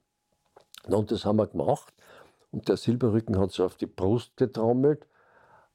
[0.86, 1.92] Und das haben wir gemacht.
[2.52, 5.06] Und der Silberrücken hat so auf die Brust getrommelt.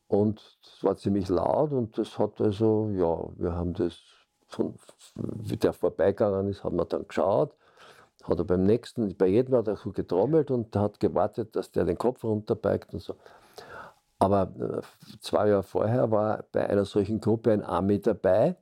[0.08, 1.72] Und es war ziemlich laut.
[1.72, 4.00] Und das hat also, ja, wir haben das,
[4.48, 4.76] von,
[5.16, 7.56] wie der vorbeigegangen ist, haben wir dann geschaut.
[8.24, 11.86] Hat er beim nächsten, bei jedem hat er so getrommelt und hat gewartet, dass der
[11.86, 13.16] den Kopf runterbeigt und so.
[14.20, 14.82] Aber äh,
[15.22, 18.56] zwei Jahre vorher war bei einer solchen Gruppe ein Ami dabei,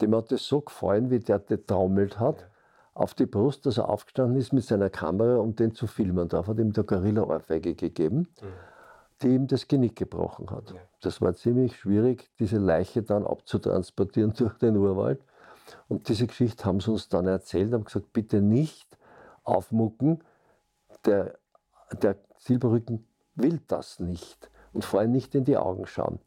[0.00, 2.48] dem hat es so gefallen, wie der getrommelt hat,
[2.94, 6.28] auf die Brust, dass er aufgestanden ist mit seiner Kamera, um den zu filmen.
[6.28, 8.46] Darauf hat ihm der Gorilla-Ohrfeige gegeben, ja.
[9.22, 10.74] die ihm das Genick gebrochen hat.
[11.00, 15.20] Das war ziemlich schwierig, diese Leiche dann abzutransportieren durch den Urwald.
[15.88, 18.96] Und diese Geschichte haben sie uns dann erzählt, haben gesagt, bitte nicht
[19.44, 20.22] aufmucken,
[21.04, 21.38] der,
[22.02, 26.18] der Silberrücken will das nicht und vor allem nicht in die Augen schauen.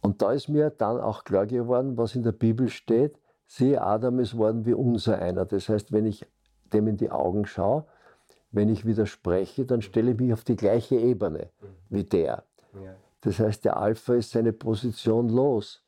[0.00, 4.18] Und da ist mir dann auch klar geworden, was in der Bibel steht, siehe Adam
[4.18, 5.44] ist worden wie unser einer.
[5.46, 6.26] Das heißt, wenn ich
[6.72, 7.86] dem in die Augen schaue,
[8.50, 11.50] wenn ich widerspreche, dann stelle ich mich auf die gleiche Ebene
[11.88, 12.44] wie der.
[13.22, 15.82] Das heißt, der Alpha ist seine Position los.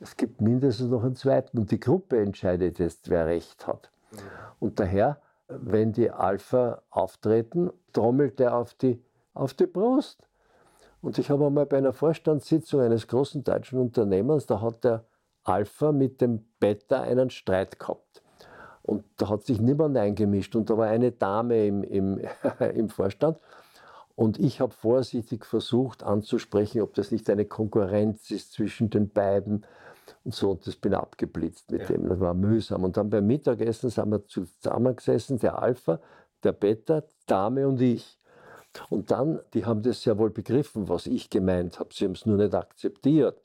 [0.00, 3.90] Es gibt mindestens noch einen zweiten und die Gruppe entscheidet jetzt, wer recht hat.
[4.58, 9.02] Und daher, wenn die Alpha auftreten, trommelt er auf die,
[9.34, 10.26] auf die Brust.
[11.02, 15.04] Und ich habe einmal bei einer Vorstandssitzung eines großen deutschen Unternehmens, da hat der
[15.42, 18.22] Alpha mit dem Beta einen Streit gehabt.
[18.82, 20.56] Und da hat sich niemand eingemischt.
[20.56, 22.20] Und da war eine Dame im, im,
[22.74, 23.38] im Vorstand.
[24.16, 29.66] Und ich habe vorsichtig versucht anzusprechen, ob das nicht eine Konkurrenz ist zwischen den beiden.
[30.24, 31.88] Und so, und das bin abgeblitzt mit ja.
[31.88, 32.08] dem.
[32.08, 32.84] Das war mühsam.
[32.84, 36.00] Und dann beim Mittagessen sind wir zusammengesessen, der Alpha,
[36.42, 38.18] der Beta, Dame und ich.
[38.90, 41.90] Und dann, die haben das sehr wohl begriffen, was ich gemeint habe.
[41.92, 43.40] Sie haben es nur nicht akzeptiert.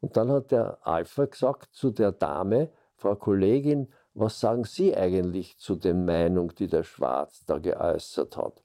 [0.00, 5.58] Und dann hat der Alpha gesagt zu der Dame, Frau Kollegin, was sagen Sie eigentlich
[5.58, 8.62] zu der Meinung, die der Schwarz da geäußert hat?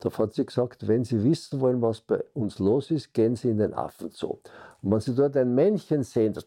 [0.00, 3.50] Da hat sie gesagt, wenn Sie wissen wollen, was bei uns los ist, gehen Sie
[3.50, 4.38] in den Affenzoo.
[4.82, 6.44] Und wenn Sie dort ein Männchen sehen, das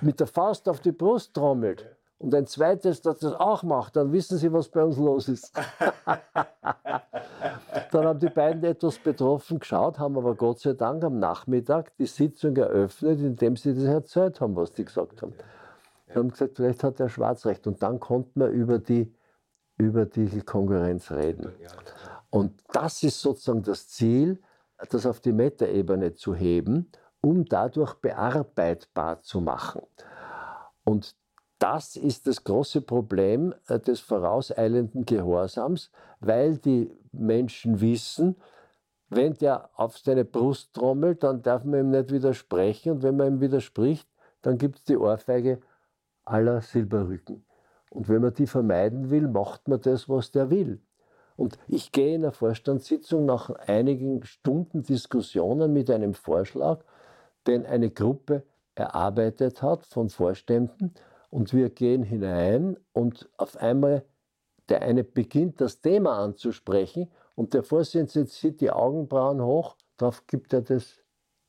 [0.00, 1.84] mit der Faust auf die Brust trommelt,
[2.20, 5.52] und ein zweites, das das auch macht, dann wissen Sie, was bei uns los ist.
[7.90, 12.04] dann haben die beiden etwas betroffen geschaut, haben aber Gott sei Dank am Nachmittag die
[12.04, 15.32] Sitzung eröffnet, indem sie das erzählt haben, was die gesagt haben.
[16.08, 17.66] Sie haben gesagt, vielleicht hat der Schwarz recht.
[17.66, 19.10] Und dann konnte man über die,
[19.80, 21.52] über die Konkurrenz reden.
[22.30, 24.38] Und das ist sozusagen das Ziel,
[24.90, 26.90] das auf die Metaebene zu heben,
[27.20, 29.82] um dadurch bearbeitbar zu machen.
[30.84, 31.14] Und
[31.58, 35.90] das ist das große Problem äh, des vorauseilenden Gehorsams,
[36.20, 38.36] weil die Menschen wissen,
[39.10, 42.92] wenn der auf seine Brust trommelt, dann darf man ihm nicht widersprechen.
[42.92, 44.08] Und wenn man ihm widerspricht,
[44.40, 45.60] dann gibt es die Ohrfeige
[46.24, 47.44] aller Silberrücken.
[47.90, 50.80] Und wenn man die vermeiden will, macht man das, was der will.
[51.36, 56.84] Und ich gehe in einer Vorstandssitzung nach einigen Stunden Diskussionen mit einem Vorschlag,
[57.46, 60.94] den eine Gruppe erarbeitet hat von Vorständen,
[61.30, 64.04] und wir gehen hinein und auf einmal
[64.68, 70.52] der eine beginnt das Thema anzusprechen und der Vorsitzende zieht die Augenbrauen hoch, darauf gibt
[70.52, 71.02] er das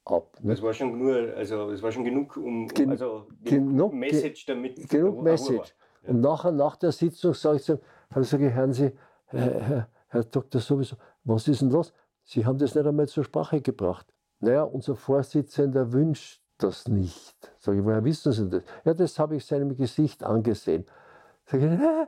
[0.06, 0.38] ab.
[0.42, 0.54] Ne?
[0.54, 4.46] Das war schon nur, also es war schon genug, um Gen also genug, genug Message
[4.46, 4.90] damit.
[4.90, 5.76] Genug Message.
[6.08, 8.92] Und nachher, nach der Sitzung sage ich zu ihm, sage ich, hören Sie,
[9.26, 10.60] Herr, Herr, Herr Dr.
[10.60, 11.94] sowieso, was ist denn los?
[12.24, 14.08] Sie haben das nicht einmal zur Sprache gebracht.
[14.40, 17.36] Naja, unser Vorsitzender wünscht das nicht.
[17.60, 18.64] Sag ich, woher wissen Sie das?
[18.84, 20.86] Ja, das habe ich seinem Gesicht angesehen.
[21.46, 22.08] Sag ich, Hä?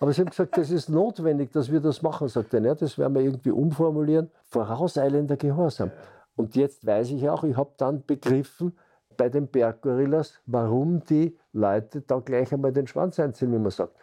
[0.00, 2.28] aber sie haben gesagt, das ist notwendig, dass wir das machen.
[2.28, 4.30] Sagt er, ja, das werden wir irgendwie umformulieren.
[4.44, 5.92] Vorauseilender Gehorsam.
[6.36, 8.76] Und jetzt weiß ich auch, ich habe dann begriffen
[9.16, 13.96] bei den Berggorillas, warum die Leute da gleich einmal den Schwanz einziehen, wie man sagt.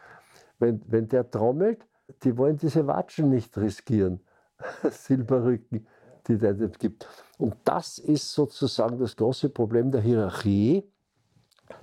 [0.59, 1.85] Wenn, wenn der trommelt,
[2.23, 4.21] die wollen diese Watschen nicht riskieren.
[4.89, 5.87] Silberrücken
[6.27, 7.07] die der nicht gibt.
[7.37, 10.83] Und das ist sozusagen das große Problem der Hierarchie,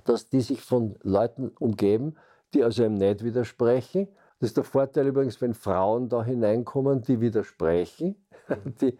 [0.05, 2.15] dass die sich von Leuten umgeben,
[2.53, 4.07] die also ihm nicht widersprechen.
[4.39, 8.15] Das ist der Vorteil übrigens, wenn Frauen da hineinkommen, die widersprechen,
[8.81, 8.97] die,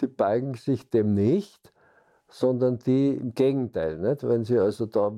[0.00, 1.71] die beugen sich dem nicht,
[2.32, 3.98] sondern die im Gegenteil.
[3.98, 4.26] Nicht?
[4.26, 5.12] Wenn sie also da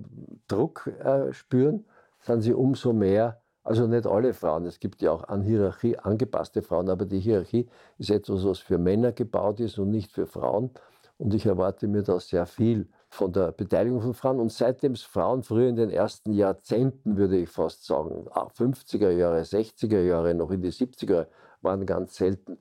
[0.48, 1.84] Druck äh, spüren,
[2.20, 6.60] sind sie umso mehr also nicht alle Frauen, es gibt ja auch an Hierarchie angepasste
[6.60, 10.70] Frauen, aber die Hierarchie ist etwas, was für Männer gebaut ist und nicht für Frauen.
[11.16, 14.38] Und ich erwarte mir da sehr viel von der Beteiligung von Frauen.
[14.38, 19.40] Und seitdem es Frauen früher in den ersten Jahrzehnten, würde ich fast sagen, 50er Jahre,
[19.40, 21.26] 60er Jahre, noch in die 70er,
[21.62, 22.58] waren ganz selten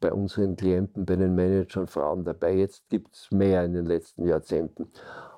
[0.00, 2.54] bei unseren Klienten, bei den Managern Frauen dabei.
[2.54, 4.90] Jetzt gibt es mehr in den letzten Jahrzehnten.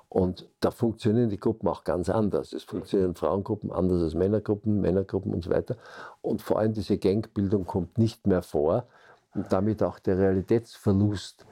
[0.09, 2.53] Und da funktionieren die Gruppen auch ganz anders.
[2.53, 5.75] Es funktionieren Frauengruppen anders als Männergruppen, Männergruppen und so weiter.
[6.21, 8.85] Und vor allem diese Gangbildung kommt nicht mehr vor
[9.33, 11.45] und damit auch der Realitätsverlust,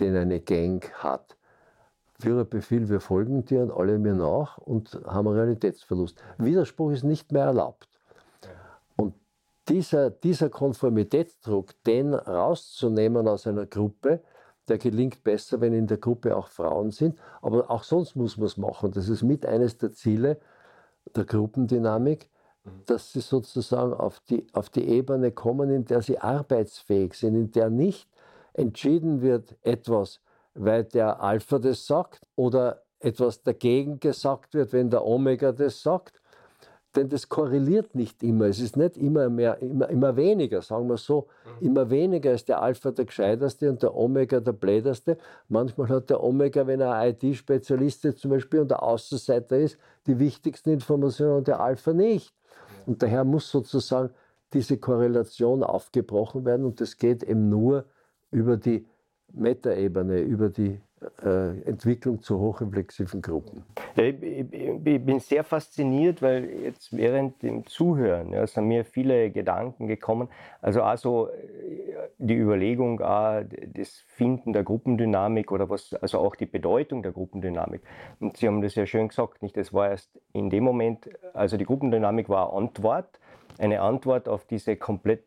[0.00, 1.36] den eine Gang hat.
[2.20, 6.20] Führerbefehl, wir folgen dir und alle mir nach und haben einen Realitätsverlust.
[6.38, 7.87] Widerspruch ist nicht mehr erlaubt.
[9.68, 14.22] Dieser, dieser Konformitätsdruck, den rauszunehmen aus einer Gruppe,
[14.68, 17.18] der gelingt besser, wenn in der Gruppe auch Frauen sind.
[17.42, 18.92] Aber auch sonst muss man es machen.
[18.92, 20.38] Das ist mit eines der Ziele
[21.16, 22.30] der Gruppendynamik,
[22.64, 22.70] mhm.
[22.86, 27.50] dass sie sozusagen auf die, auf die Ebene kommen, in der sie arbeitsfähig sind, in
[27.50, 28.08] der nicht
[28.52, 30.20] entschieden wird etwas,
[30.54, 36.20] weil der Alpha das sagt oder etwas dagegen gesagt wird, wenn der Omega das sagt,
[36.96, 38.46] denn das korreliert nicht immer.
[38.46, 41.26] Es ist nicht immer mehr, immer, immer weniger, sagen wir so.
[41.60, 41.66] Mhm.
[41.66, 45.18] Immer weniger ist der Alpha der Gescheiterste und der Omega der Bläderste.
[45.48, 50.18] Manchmal hat der Omega, wenn er IT-Spezialist ist zum Beispiel und der Außenseiter ist, die
[50.18, 52.34] wichtigsten Informationen und der Alpha nicht.
[52.86, 54.10] Und daher muss sozusagen
[54.52, 57.84] diese Korrelation aufgebrochen werden und das geht eben nur
[58.30, 58.86] über die
[59.32, 60.80] Metaebene, über die
[61.64, 63.64] Entwicklung zu hochreflexiven Gruppen.
[63.96, 70.28] Ich, bin sehr fasziniert, weil jetzt während dem Zuhören ja, sind mir viele Gedanken gekommen.
[70.60, 71.28] Also also
[72.18, 77.82] die Überlegung, ah, das Finden der Gruppendynamik oder was, also auch die Bedeutung der Gruppendynamik.
[78.20, 79.56] Und Sie haben das ja schön gesagt, nicht?
[79.56, 83.20] Das war erst in dem Moment, also die Gruppendynamik war eine Antwort,
[83.58, 85.24] eine Antwort auf diese komplett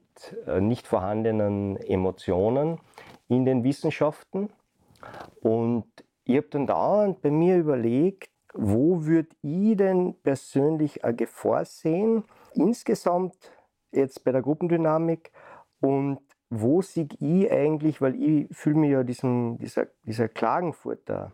[0.48, 2.80] äh, nicht vorhandenen Emotionen
[3.28, 4.50] in den Wissenschaften
[5.42, 5.86] und
[6.24, 12.24] ich habe dann dauernd bei mir überlegt, wo würde ich denn persönlich eine Gefahr sehen,
[12.54, 13.36] insgesamt
[13.92, 15.32] jetzt bei der Gruppendynamik
[15.80, 21.32] und wo sehe ich eigentlich, weil ich fühle mich ja diesem, dieser, dieser Klagenfurter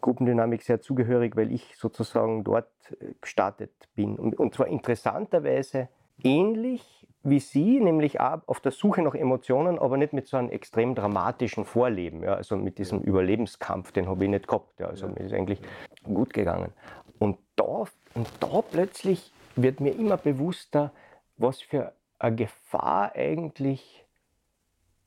[0.00, 2.70] Gruppendynamik sehr zugehörig, weil ich sozusagen dort
[3.00, 4.18] äh, gestartet bin.
[4.18, 5.88] Und, und zwar interessanterweise
[6.22, 10.50] ähnlich wie Sie, nämlich auch auf der Suche nach Emotionen, aber nicht mit so einem
[10.50, 12.22] extrem dramatischen Vorleben.
[12.22, 14.80] Ja, also mit diesem Überlebenskampf, den habe ich nicht gehabt.
[14.80, 15.60] Ja, also mir ist eigentlich
[16.04, 16.72] gut gegangen.
[17.18, 20.92] Und da, und da plötzlich wird mir immer bewusster,
[21.36, 24.04] was für eine Gefahr eigentlich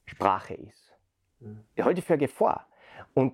[0.06, 0.94] Sprache ist.
[1.76, 2.68] Ich halte für eine Gefahr.
[3.14, 3.34] Und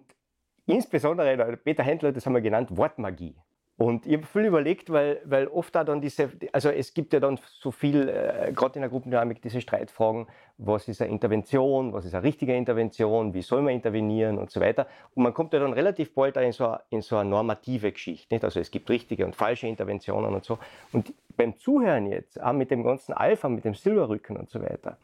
[0.65, 3.35] insbesondere, Peter Händler, das haben wir genannt, Wortmagie.
[3.81, 7.19] Und ich habe viel überlegt, weil, weil oft da dann diese, also es gibt ja
[7.19, 10.27] dann so viel, äh, gerade in der Gruppendynamik, diese Streitfragen,
[10.59, 14.61] was ist eine Intervention, was ist eine richtige Intervention, wie soll man intervenieren und so
[14.61, 14.85] weiter.
[15.15, 18.31] Und man kommt ja dann relativ bald in so, in so eine normative Geschichte.
[18.35, 18.43] Nicht?
[18.43, 20.59] Also es gibt richtige und falsche Interventionen und so.
[20.91, 24.97] Und beim Zuhören jetzt, auch mit dem ganzen Alpha, mit dem Silberrücken und so weiter,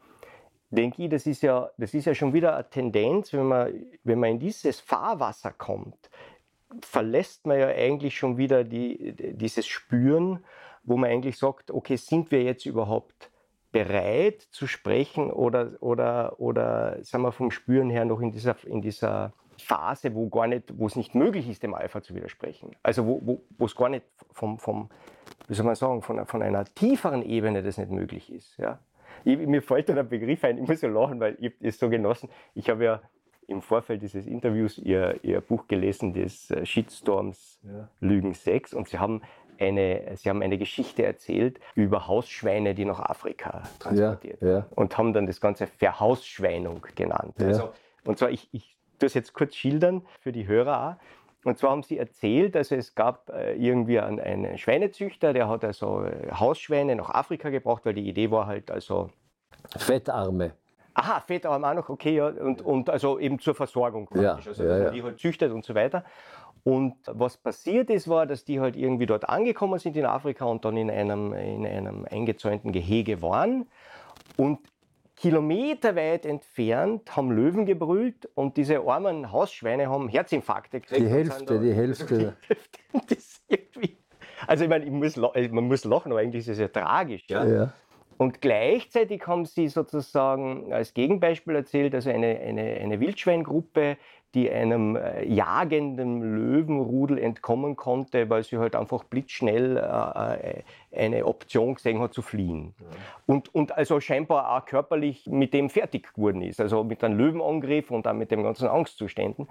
[0.69, 3.73] denke ich, das ist ja, das ist ja schon wieder eine Tendenz, wenn man,
[4.03, 6.11] wenn man in dieses Fahrwasser kommt,
[6.81, 10.43] verlässt man ja eigentlich schon wieder die, dieses Spüren,
[10.83, 13.29] wo man eigentlich sagt, okay, sind wir jetzt überhaupt
[13.71, 18.81] bereit zu sprechen oder, oder, oder sind wir vom Spüren her noch in dieser, in
[18.81, 22.75] dieser Phase, wo gar nicht, wo es nicht möglich ist, dem Alpha zu widersprechen.
[22.83, 24.89] Also wo, wo, wo es gar nicht vom, vom,
[25.47, 28.57] wie soll man sagen, von, von einer tieferen Ebene das nicht möglich ist.
[28.57, 28.79] Ja?
[29.25, 31.89] Ich, mir fällt da der Begriff ein, ich muss so lachen, weil ich es so
[31.89, 32.29] genossen.
[32.53, 33.01] Ich habe ja
[33.47, 37.89] im Vorfeld dieses Interviews ihr, ihr Buch gelesen, des äh, Shitstorms ja.
[37.99, 39.21] Lügen 6, und sie haben
[39.59, 44.65] eine, sie haben eine Geschichte erzählt über Hausschweine, die nach Afrika transportiert ja, ja.
[44.75, 47.35] und haben dann das Ganze Verhausschweinung genannt.
[47.39, 47.47] Ja.
[47.47, 47.69] Also,
[48.05, 51.47] und zwar, ich, ich tue es jetzt kurz schildern für die Hörer auch.
[51.47, 55.63] Und zwar haben sie erzählt, also es gab äh, irgendwie einen, einen Schweinezüchter, der hat
[55.63, 59.09] also äh, Hausschweine nach Afrika gebracht, weil die Idee war halt also
[59.77, 60.51] Fettarme.
[60.99, 64.63] Aha, Fettarm auch noch, okay, ja, und, und also eben zur Versorgung praktisch, ja, also
[64.63, 64.89] ja, ja.
[64.89, 66.03] die halt züchtet und so weiter.
[66.63, 70.65] Und was passiert ist, war, dass die halt irgendwie dort angekommen sind in Afrika und
[70.65, 73.67] dann in einem, in einem eingezäunten Gehege waren.
[74.37, 74.59] Und
[75.15, 81.01] kilometerweit entfernt haben Löwen gebrüllt und diese armen Hausschweine haben Herzinfarkte gekriegt.
[81.01, 82.35] Die Hälfte, die Hälfte.
[84.47, 87.23] also ich meine, ich muss, man muss lachen, aber eigentlich ist es ja tragisch.
[87.27, 87.45] Ja?
[87.45, 87.73] ja.
[88.17, 93.97] Und gleichzeitig haben sie sozusagen als Gegenbeispiel erzählt, also eine, eine, eine Wildschweingruppe,
[94.33, 100.63] die einem äh, jagenden Löwenrudel entkommen konnte, weil sie halt einfach blitzschnell äh, äh
[100.95, 102.73] eine Option gesehen hat zu fliehen.
[102.79, 102.85] Ja.
[103.27, 107.91] Und, und also scheinbar auch körperlich mit dem fertig geworden ist, also mit einem Löwenangriff
[107.91, 109.47] und dann mit den ganzen Angstzuständen.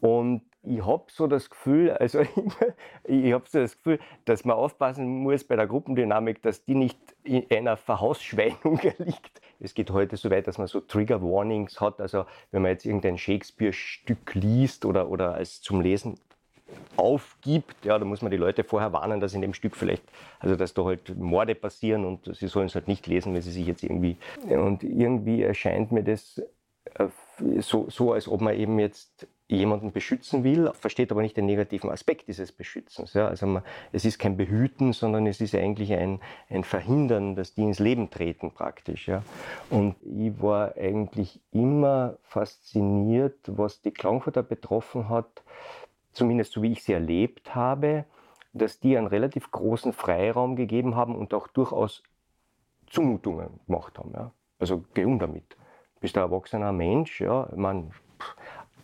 [0.00, 2.20] Und ich habe so das Gefühl, also
[3.04, 6.98] ich habe so das Gefühl, dass man aufpassen muss bei der Gruppendynamik, dass die nicht
[7.24, 9.40] in einer Verhausschweinung erliegt.
[9.58, 12.00] Es geht heute so weit, dass man so Trigger Warnings hat.
[12.00, 16.18] Also wenn man jetzt irgendein Shakespeare-Stück liest oder, oder als zum Lesen
[16.96, 20.02] aufgibt, ja, da muss man die Leute vorher warnen, dass in dem Stück vielleicht,
[20.38, 23.50] also dass da halt Morde passieren und sie sollen es halt nicht lesen, wenn sie
[23.50, 24.16] sich jetzt irgendwie.
[24.48, 26.40] Und irgendwie erscheint mir das
[26.94, 27.08] äh,
[27.58, 31.90] so, so als ob man eben jetzt jemanden beschützen will, versteht aber nicht den negativen
[31.90, 33.14] Aspekt dieses Beschützens.
[33.14, 33.28] Ja.
[33.28, 37.62] Also man, es ist kein Behüten, sondern es ist eigentlich ein, ein Verhindern, dass die
[37.62, 39.08] ins Leben treten praktisch.
[39.08, 39.22] Ja.
[39.68, 45.42] Und ich war eigentlich immer fasziniert, was die Klangfurter betroffen hat,
[46.12, 48.04] zumindest so wie ich sie erlebt habe,
[48.52, 52.02] dass die einen relativ großen Freiraum gegeben haben und auch durchaus
[52.86, 54.12] Zumutungen gemacht haben.
[54.14, 54.32] Ja.
[54.58, 55.56] Also geh um damit.
[56.00, 57.92] Bist ein erwachsener Mensch, ja, man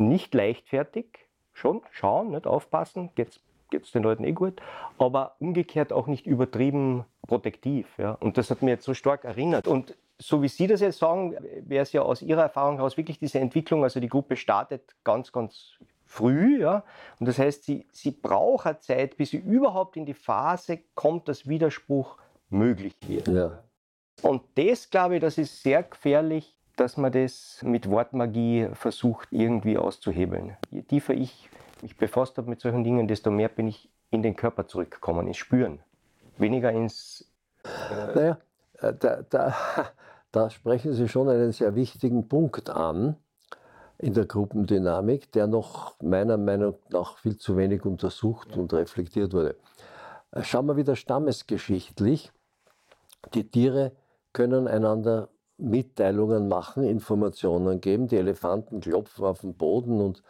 [0.01, 1.07] nicht leichtfertig,
[1.53, 3.41] schon schauen, nicht aufpassen, geht's
[3.71, 4.61] geht's den Leuten eh gut,
[4.99, 7.87] aber umgekehrt auch nicht übertrieben protektiv.
[7.99, 8.13] Ja.
[8.13, 9.67] Und das hat mir jetzt so stark erinnert.
[9.67, 13.19] Und so wie Sie das jetzt sagen, wäre es ja aus Ihrer Erfahrung heraus wirklich
[13.19, 15.73] diese Entwicklung, also die Gruppe startet ganz, ganz
[16.05, 16.85] früh, ja.
[17.19, 21.49] Und das heißt, sie, sie braucht Zeit, bis sie überhaupt in die Phase kommt, dass
[21.49, 22.17] Widerspruch
[22.49, 23.29] möglich wird.
[23.29, 23.63] Ja.
[24.23, 29.79] Und das, glaube ich, das ist sehr gefährlich, dass man das mit Wortmagie versucht irgendwie
[29.79, 30.57] auszuhebeln.
[30.71, 31.49] Je tiefer ich
[31.83, 35.37] mich befasst habe mit solchen Dingen, desto mehr bin ich in den Körper zurückgekommen, ins
[35.39, 35.81] Spüren.
[36.39, 37.31] Weniger ins.
[37.65, 38.39] Äh naja,
[38.81, 39.55] äh, da, da,
[40.33, 43.17] da sprechen Sie schon einen sehr wichtigen Punkt an
[43.99, 49.57] in der Gruppendynamik, der noch meiner Meinung nach viel zu wenig untersucht und reflektiert wurde.
[50.33, 52.33] Äh, schauen wir wieder stammesgeschichtlich.
[53.35, 53.93] Die Tiere
[54.33, 58.09] können einander Mitteilungen machen, Informationen geben.
[58.09, 60.23] Die Elefanten klopfen auf den Boden und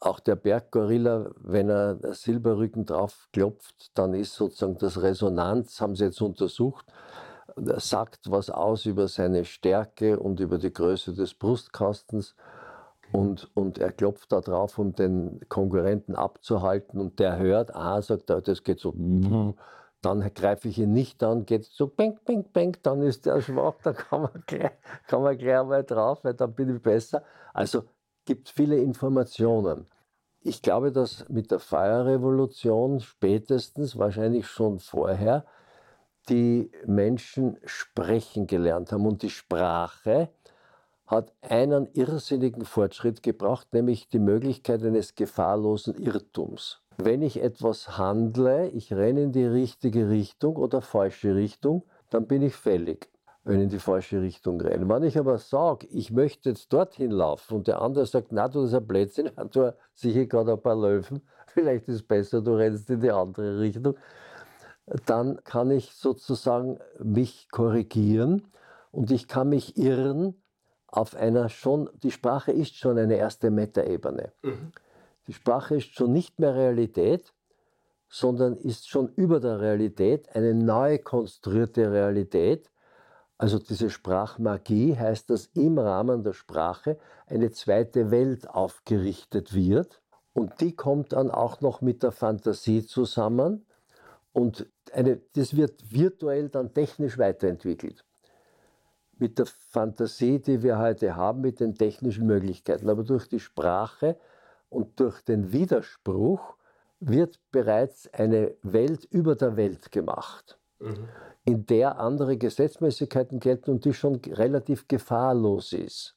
[0.00, 6.04] auch der Berggorilla, wenn er Silberrücken drauf klopft, dann ist sozusagen das Resonanz, haben sie
[6.04, 6.86] jetzt untersucht,
[7.56, 12.34] sagt was aus über seine Stärke und über die Größe des Brustkastens.
[13.12, 17.00] Und, und er klopft da drauf, um den Konkurrenten abzuhalten.
[17.00, 18.92] Und der hört, ah, sagt er, das geht so
[20.04, 23.74] dann greife ich ihn nicht an, geht so bang, bang, bang, dann ist der schwach,
[23.82, 24.72] da kann man gleich,
[25.06, 27.22] kann man gleich einmal drauf, weil dann bin ich besser.
[27.52, 27.84] Also
[28.24, 29.86] gibt viele Informationen.
[30.40, 35.44] Ich glaube, dass mit der Feuerrevolution spätestens, wahrscheinlich schon vorher,
[36.28, 40.30] die Menschen sprechen gelernt haben und die Sprache
[41.06, 46.82] hat einen irrsinnigen Fortschritt gebracht, nämlich die Möglichkeit eines gefahrlosen Irrtums.
[46.96, 52.42] Wenn ich etwas handle, ich renne in die richtige Richtung oder falsche Richtung, dann bin
[52.42, 53.08] ich fällig,
[53.42, 54.88] wenn ich in die falsche Richtung renne.
[54.88, 58.60] Wenn ich aber sage, ich möchte jetzt dorthin laufen und der andere sagt, na, du,
[58.60, 62.54] das ist ein Blödsinn, du sicher gerade ein paar Löwen, vielleicht ist es besser, du
[62.54, 63.96] rennst in die andere Richtung,
[65.06, 68.42] dann kann ich sozusagen mich korrigieren
[68.92, 70.34] und ich kann mich irren
[70.86, 74.32] auf einer schon, die Sprache ist schon eine erste Metaebene.
[74.42, 74.72] Mhm.
[75.26, 77.32] Die Sprache ist schon nicht mehr Realität,
[78.08, 82.70] sondern ist schon über der Realität eine neu konstruierte Realität.
[83.38, 90.00] Also diese Sprachmagie heißt, dass im Rahmen der Sprache eine zweite Welt aufgerichtet wird.
[90.32, 93.66] Und die kommt dann auch noch mit der Fantasie zusammen.
[94.32, 98.04] Und eine, das wird virtuell dann technisch weiterentwickelt.
[99.18, 102.90] Mit der Fantasie, die wir heute haben, mit den technischen Möglichkeiten.
[102.90, 104.16] Aber durch die Sprache
[104.74, 106.56] und durch den Widerspruch
[107.00, 111.08] wird bereits eine Welt über der Welt gemacht, mhm.
[111.44, 116.16] in der andere Gesetzmäßigkeiten gelten und die schon relativ gefahrlos ist.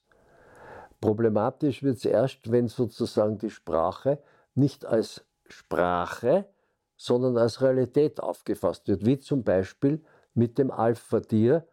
[1.00, 4.18] Problematisch wird es erst, wenn sozusagen die Sprache
[4.54, 6.46] nicht als Sprache,
[6.96, 10.02] sondern als Realität aufgefasst wird, wie zum Beispiel
[10.34, 11.66] mit dem Alpha-Tier,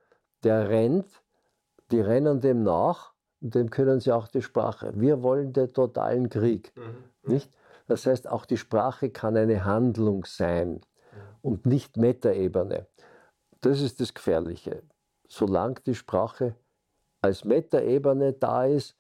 [0.44, 1.08] der rennt,
[1.92, 3.15] die rennen dem nach
[3.50, 4.92] dem können sie auch die Sprache.
[4.96, 6.74] Wir wollen den totalen Krieg.
[6.76, 7.32] Mhm.
[7.34, 7.52] Nicht?
[7.88, 10.80] Das heißt, auch die Sprache kann eine Handlung sein mhm.
[11.42, 12.88] und nicht Metaebene.
[13.62, 14.84] Das ist das Gefährliche.
[15.28, 16.56] Solange die Sprache
[17.22, 18.96] als Metaebene da ist,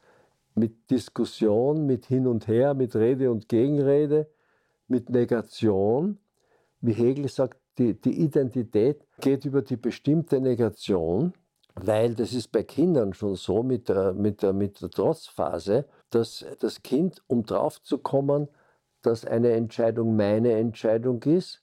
[0.55, 4.27] mit Diskussion, mit Hin und Her, mit Rede und Gegenrede,
[4.87, 6.17] mit Negation,
[6.81, 11.33] wie Hegel sagt, die, die Identität geht über die bestimmte Negation
[11.75, 16.45] weil das ist bei Kindern schon so mit der, mit der, mit der Trotzphase, dass
[16.59, 18.47] das Kind, um drauf zu kommen,
[19.01, 21.61] dass eine Entscheidung meine Entscheidung ist,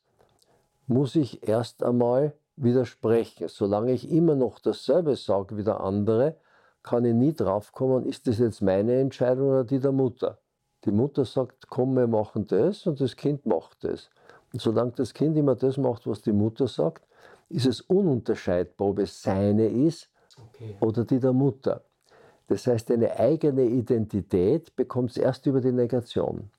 [0.87, 3.49] muss ich erst einmal widersprechen.
[3.49, 6.37] Solange ich immer noch dasselbe sage wie der andere,
[6.83, 10.39] kann ich nie drauf kommen, ist das jetzt meine Entscheidung oder die der Mutter.
[10.85, 14.11] Die Mutter sagt, komm, wir machen das und das Kind macht das.
[14.53, 17.07] Und solange das Kind immer das macht, was die Mutter sagt,
[17.53, 20.77] ist es ununterscheidbar, ob es seine ist okay.
[20.81, 21.85] oder die der Mutter.
[22.49, 26.51] Das heißt, eine eigene Identität bekommt es erst über die Negation.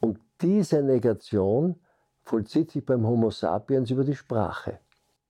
[0.00, 1.76] Und diese Negation
[2.24, 4.78] vollzieht sich beim Homo sapiens über die Sprache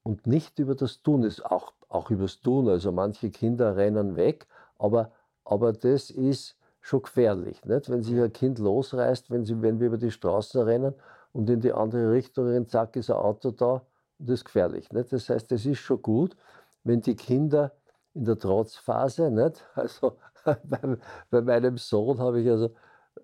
[0.03, 2.67] und nicht über das Tun, ist auch, auch über das Tun.
[2.67, 4.47] Also manche Kinder rennen weg,
[4.77, 5.11] aber,
[5.45, 7.63] aber das ist schon gefährlich.
[7.65, 7.89] Nicht?
[7.89, 10.93] Wenn sich ein Kind losreißt, wenn, sie, wenn wir über die Straßen rennen
[11.31, 13.81] und in die andere Richtung rennen, zack, ist ein Auto da,
[14.19, 14.91] das ist gefährlich.
[14.91, 15.11] Nicht?
[15.11, 16.35] Das heißt, es ist schon gut,
[16.83, 17.71] wenn die Kinder
[18.13, 19.63] in der Trotzphase, nicht?
[19.75, 20.97] also bei,
[21.29, 22.65] bei meinem Sohn habe ich also,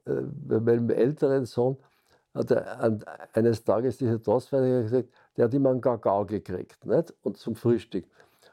[0.05, 1.77] äh, bei meinem älteren Sohn,
[2.33, 2.99] hat er
[3.33, 7.13] eines Tages diese Trotzphase gesagt, der hat immer einen Kakao gekriegt nicht?
[7.23, 8.05] und zum Frühstück.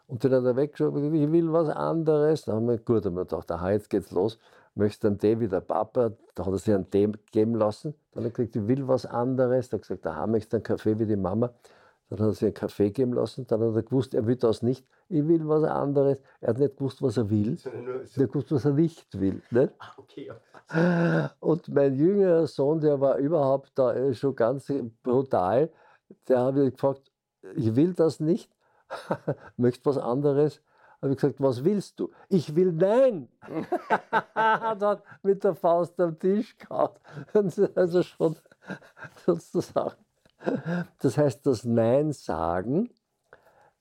[0.09, 2.45] Und den hat er gesagt, ich will was anderes.
[2.45, 4.39] Dann haben wir, gut, haben wir gedacht, aha, jetzt geht's los.
[4.75, 6.13] Möchtest du einen Tee wie der Papa?
[6.35, 7.95] Da hat er sich einen Tee geben lassen.
[8.13, 9.69] Dann hat er gesagt, ich will was anderes.
[9.69, 11.53] Dann hat er gesagt, aha, möchtest du einen Kaffee wie die Mama?
[12.09, 13.47] Dann hat er sich einen Kaffee geben lassen.
[13.47, 14.87] Dann hat er gewusst, er will das nicht.
[15.09, 16.23] Ich will was anderes.
[16.41, 17.57] Er hat nicht gewusst, was er will.
[17.57, 17.71] So.
[17.71, 19.43] Er hat gewusst, was er nicht will.
[19.51, 19.73] Nicht?
[19.79, 20.33] Ah, okay.
[21.41, 25.71] Und mein jüngerer Sohn, der war überhaupt da äh, schon ganz brutal.
[26.29, 27.13] Der hat mich gefragt,
[27.55, 28.51] ich will das nicht.
[29.57, 30.63] möchte was anderes.
[31.03, 32.11] Habe ich gesagt, was willst du?
[32.29, 33.29] Ich will Nein.
[34.35, 36.91] hat er mit der Faust am Tisch gehauen.
[37.75, 38.37] Also schon
[39.25, 40.06] sozusagen.
[41.01, 42.91] Das heißt, das Nein sagen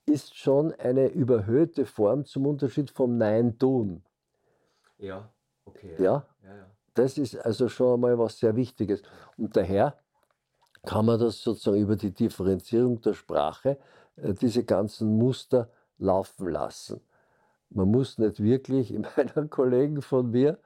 [0.06, 4.04] ist schon eine überhöhte Form zum Unterschied vom Nein tun.
[4.98, 5.30] Ja,
[5.66, 5.96] okay.
[5.98, 6.26] Ja?
[6.44, 6.66] ja, ja.
[6.94, 9.02] Das ist also schon einmal was sehr Wichtiges.
[9.38, 9.98] Und daher
[10.86, 13.78] kann man das sozusagen über die Differenzierung der Sprache
[14.16, 17.02] äh, diese ganzen Muster laufen lassen.
[17.70, 20.60] Man muss nicht wirklich, meiner Kollegen von mir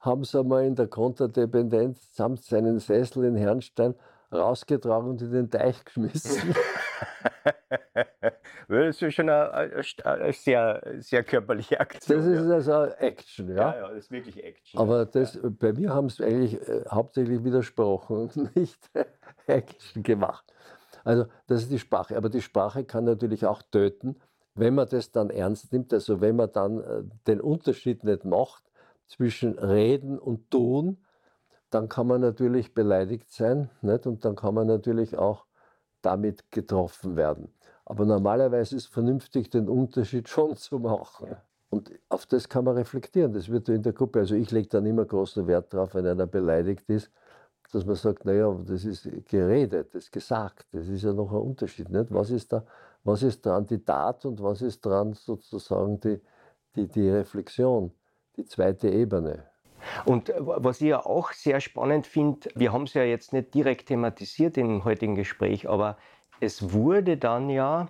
[0.00, 3.94] haben sie einmal in der Konterdependenz samt seinen Sessel in Herrnstein
[4.32, 6.54] rausgetragen und in den Teich geschmissen.
[8.68, 12.18] das ist schon eine, eine, sehr, sehr körperliche Aktion.
[12.18, 13.54] Das ist also Action, ja.
[13.54, 14.80] Ja, ja, das ist wirklich Action.
[14.80, 15.40] Aber das, ja.
[15.44, 18.78] bei mir haben sie eigentlich äh, hauptsächlich widersprochen und nicht
[19.46, 20.52] Action gemacht.
[21.04, 22.16] Also das ist die Sprache.
[22.16, 24.16] Aber die Sprache kann natürlich auch töten,
[24.54, 25.92] wenn man das dann ernst nimmt.
[25.92, 28.64] Also wenn man dann äh, den Unterschied nicht macht
[29.06, 30.98] zwischen Reden und Tun,
[31.70, 34.06] dann kann man natürlich beleidigt sein nicht?
[34.06, 35.46] und dann kann man natürlich auch
[36.02, 37.52] damit getroffen werden.
[37.84, 41.36] Aber normalerweise ist vernünftig, den Unterschied schon zu machen.
[41.70, 43.32] Und auf das kann man reflektieren.
[43.32, 46.26] Das wird in der Gruppe, also ich lege dann immer großen Wert darauf, wenn einer
[46.26, 47.10] beleidigt ist,
[47.72, 51.38] dass man sagt, naja, das ist geredet, das ist gesagt, das ist ja noch ein
[51.38, 51.90] Unterschied.
[51.90, 52.12] Nicht?
[52.12, 52.64] Was, ist da,
[53.04, 56.20] was ist dran die Tat und was ist dran sozusagen die,
[56.74, 57.92] die, die Reflexion,
[58.36, 59.44] die zweite Ebene?
[60.04, 63.86] Und was ich ja auch sehr spannend finde, wir haben es ja jetzt nicht direkt
[63.86, 65.96] thematisiert im heutigen Gespräch, aber
[66.40, 67.88] es wurde dann ja,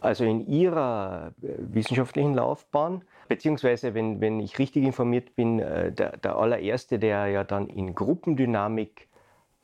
[0.00, 6.16] also in Ihrer äh, wissenschaftlichen Laufbahn, beziehungsweise wenn, wenn ich richtig informiert bin, äh, der,
[6.16, 9.08] der allererste, der ja dann in Gruppendynamik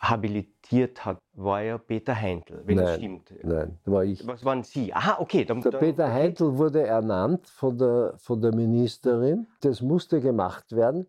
[0.00, 3.34] habilitiert hat, war ja Peter Heintl, wenn nein, das stimmt.
[3.42, 4.24] Nein, war ich.
[4.26, 4.94] Was waren Sie?
[4.94, 5.44] Aha, okay.
[5.44, 9.48] Dann, der dann, Peter Heintl wurde ernannt von der, von der Ministerin.
[9.60, 11.06] Das musste gemacht werden.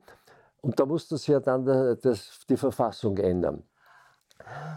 [0.62, 3.64] Und da musste sie ja dann das, die Verfassung ändern.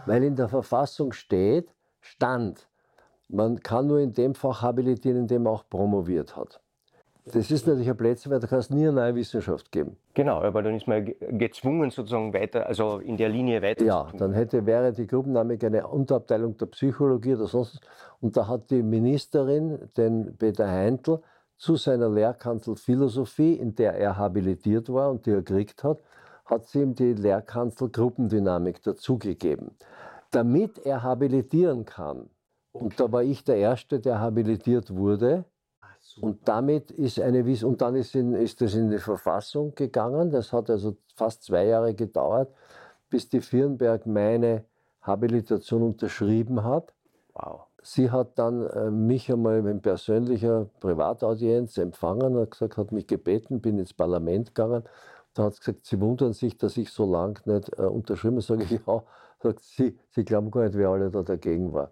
[0.05, 2.67] Weil in der Verfassung steht, stand,
[3.29, 6.59] man kann nur in dem Fach habilitieren, in dem man auch promoviert hat.
[7.25, 9.95] Das ist natürlich ein Plätzchen, weil da kannst nie eine neue Wissenschaft geben.
[10.13, 14.33] Genau, aber dann ist man gezwungen, sozusagen weiter, also in der Linie weiter Ja, dann
[14.33, 17.79] hätte, wäre die Gruppendynamik eine Unterabteilung der Psychologie oder sonst
[18.19, 21.21] Und da hat die Ministerin den Peter Heintl
[21.63, 25.97] zu seiner Lehrkanzel Philosophie, in der er habilitiert war und die er gekriegt hat,
[26.43, 29.71] hat sie ihm die Lehrkanzel Gruppendynamik dazugegeben.
[30.31, 32.29] Damit er habilitieren kann,
[32.73, 32.83] okay.
[32.83, 35.45] und da war ich der Erste, der habilitiert wurde,
[36.19, 40.31] und damit ist eine Wiss und dann ist, in, ist das in die Verfassung gegangen.
[40.31, 42.53] Das hat also fast zwei Jahre gedauert,
[43.09, 44.65] bis die Firnberg meine
[45.01, 46.93] Habilitation unterschrieben hat.
[47.33, 47.67] Wow.
[47.85, 53.59] Sie hat dann äh, mich einmal in persönlicher Privataudienz empfangen, hat gesagt, hat mich gebeten,
[53.59, 54.83] bin ins Parlament gegangen.
[55.33, 58.41] Da hat sie gesagt, Sie wundern sich, dass ich so lange nicht äh, unterschrieben habe.
[58.41, 59.03] Sage ich, ja.
[59.41, 61.91] Sagt sie, Sie glauben gar nicht, wer alle da dagegen war.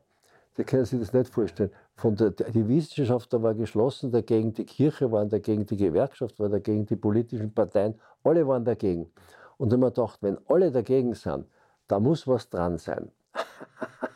[0.53, 1.71] Sie können sich das nicht vorstellen.
[1.95, 6.85] Von der, die Wissenschaft war geschlossen dagegen, die Kirche waren dagegen, die Gewerkschaft war dagegen,
[6.85, 9.11] die politischen Parteien, alle waren dagegen.
[9.57, 11.45] Und wenn man gedacht, wenn alle dagegen sind,
[11.87, 13.11] da muss was dran sein.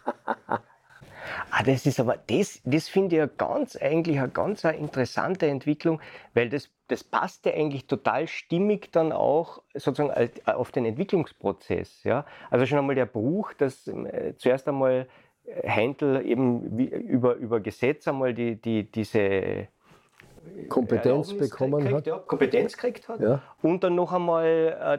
[1.58, 5.48] Ah, das ist aber, das, das finde ich ja ganz, eigentlich eine ganz eine interessante
[5.48, 6.02] Entwicklung,
[6.34, 10.12] weil das, das passt ja eigentlich total stimmig dann auch sozusagen
[10.48, 12.04] auf den Entwicklungsprozess.
[12.04, 12.26] Ja?
[12.50, 15.08] Also schon einmal der Bruch, dass äh, zuerst einmal
[15.46, 19.70] Händel eben wie, über, über Gesetz einmal die, die, diese
[20.70, 22.08] Kompetenz bekommen kriegt, hat.
[22.08, 23.20] Ja, Kompetenz gekriegt hat.
[23.20, 23.42] Ja.
[23.62, 24.46] Und dann noch einmal,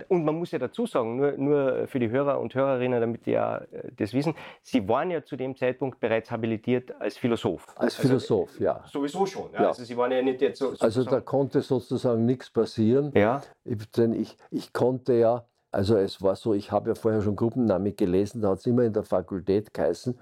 [0.08, 3.26] äh, und man muss ja dazu sagen, nur, nur für die Hörer und Hörerinnen, damit
[3.26, 7.66] die ja äh, das wissen, Sie waren ja zu dem Zeitpunkt bereits habilitiert als Philosoph.
[7.76, 8.84] Als Philosoph, also, ja.
[8.86, 9.50] Sowieso schon.
[9.52, 9.68] Ja.
[9.68, 10.72] Also Sie waren ja nicht jetzt so.
[10.78, 13.12] Also da konnte sozusagen nichts passieren.
[13.14, 13.42] Ja.
[13.64, 17.36] Ich, denn ich, ich konnte ja, also es war so, ich habe ja vorher schon
[17.36, 20.18] Gruppendynamik gelesen, da hat es immer in der Fakultät geheißen,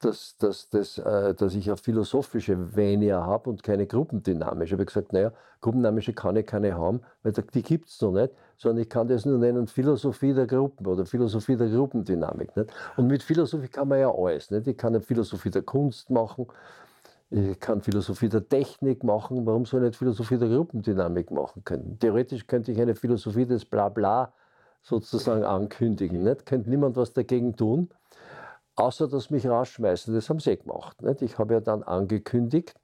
[0.00, 4.66] dass, dass, dass, äh, dass ich eine philosophische Venia habe und keine gruppendynamische.
[4.66, 8.32] Ich habe gesagt, naja, gruppendynamische kann ich keine haben, weil die gibt es noch nicht,
[8.56, 12.56] sondern ich kann das nur nennen Philosophie der Gruppen oder Philosophie der Gruppendynamik.
[12.56, 12.72] Nicht?
[12.96, 14.50] Und mit Philosophie kann man ja alles.
[14.50, 14.66] Nicht?
[14.66, 16.46] Ich kann eine Philosophie der Kunst machen,
[17.32, 21.98] ich kann Philosophie der Technik machen, warum soll ich nicht Philosophie der Gruppendynamik machen können?
[22.00, 24.32] Theoretisch könnte ich eine Philosophie des Blabla
[24.82, 26.22] sozusagen ankündigen.
[26.22, 26.46] Nicht?
[26.46, 27.90] Könnte niemand was dagegen tun
[28.80, 30.14] außer dass mich rausschmeißen.
[30.14, 31.02] Das haben sie gemacht.
[31.02, 31.22] Nicht?
[31.22, 32.74] Ich habe ja dann angekündigt,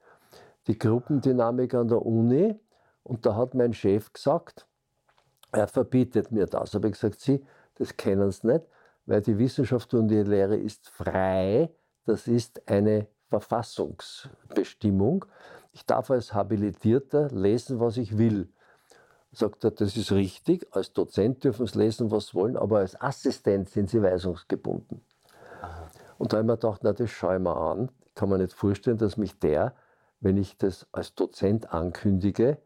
[0.67, 2.59] die Gruppendynamik an der Uni,
[3.03, 4.67] und da hat mein Chef gesagt,
[5.53, 6.75] er verbietet mir das.
[6.75, 7.45] Aber ich gesagt, Sie,
[7.77, 8.65] das kennen Sie nicht,
[9.07, 11.71] weil die Wissenschaft und die Lehre ist frei.
[12.05, 15.25] Das ist eine Verfassungsbestimmung.
[15.73, 18.49] Ich darf als Habilitierter lesen, was ich will.
[19.31, 20.67] Sagt er, das ist richtig.
[20.73, 25.06] Als Dozent dürfen Sie lesen, was Sie wollen, aber als Assistent sind Sie weisungsgebunden.
[26.19, 27.91] Und da habe ich mir gedacht, na, das schaue ich mir an.
[28.07, 29.75] Ich kann mir nicht vorstellen, dass mich der,
[30.21, 32.59] wenn ich das als Dozent ankündige,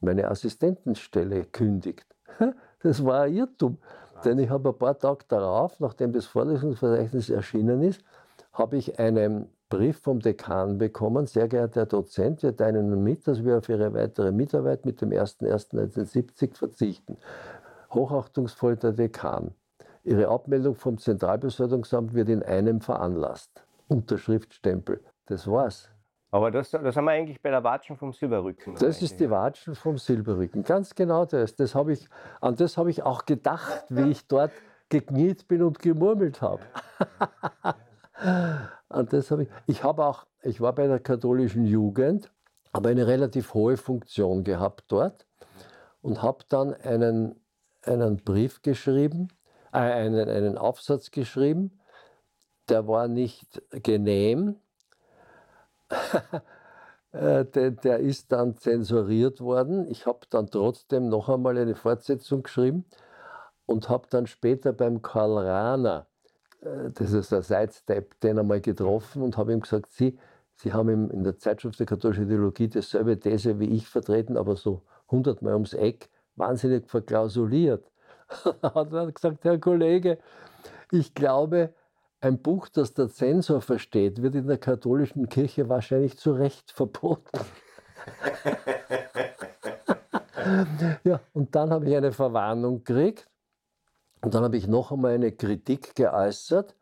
[0.00, 2.06] meine Assistentenstelle kündigt.
[2.84, 3.78] Das war ein Irrtum.
[4.24, 8.02] Denn ich habe ein paar Tage darauf, nachdem das Vorlesungsverzeichnis erschienen ist,
[8.52, 13.26] habe ich einen Brief vom Dekan bekommen, sehr geehrter Herr Dozent, wir teilen Ihnen mit,
[13.26, 17.16] dass wir auf Ihre weitere Mitarbeit mit dem 01.01.1970 verzichten.
[17.90, 19.54] Hochachtungsvoll der Dekan.
[20.04, 23.64] Ihre Abmeldung vom Zentralbeförderungsamt wird in einem veranlasst.
[23.88, 25.00] Unterschriftstempel.
[25.26, 25.88] Das war's.
[26.32, 28.74] Aber das, das haben wir eigentlich bei der Watschen vom Silberrücken.
[28.80, 30.64] Das ist die Watschen vom Silberrücken.
[30.64, 31.54] Ganz genau das.
[31.54, 32.08] das hab ich,
[32.40, 34.50] an das habe ich auch gedacht, wie ich dort
[34.88, 36.62] gekniet bin und gemurmelt habe.
[38.88, 39.48] an das habe ich.
[39.66, 42.32] Ich habe auch, ich war bei der katholischen Jugend,
[42.74, 45.26] habe eine relativ hohe Funktion gehabt dort
[46.00, 47.36] und habe dann einen,
[47.84, 49.28] einen Brief geschrieben
[49.72, 51.80] einen, einen Aufsatz geschrieben,
[52.68, 54.56] der war nicht genehm.
[57.12, 59.90] der, der ist dann zensuriert worden.
[59.90, 62.84] Ich habe dann trotzdem noch einmal eine Fortsetzung geschrieben
[63.66, 66.06] und habe dann später beim Karl Rahner,
[66.60, 70.18] äh, das ist der Sidestep, den einmal getroffen und habe ihm gesagt, Sie,
[70.54, 74.82] Sie haben in der Zeitschrift der katholischen Ideologie dieselbe These wie ich vertreten, aber so
[75.10, 77.91] hundertmal ums Eck, wahnsinnig verklausuliert.
[78.62, 80.18] hat er gesagt, Herr Kollege,
[80.90, 81.74] ich glaube,
[82.20, 87.40] ein Buch, das der Zensor versteht, wird in der katholischen Kirche wahrscheinlich zu Recht verboten.
[91.04, 93.28] ja, und dann habe ich eine Verwarnung gekriegt
[94.22, 96.76] und dann habe ich noch einmal eine Kritik geäußert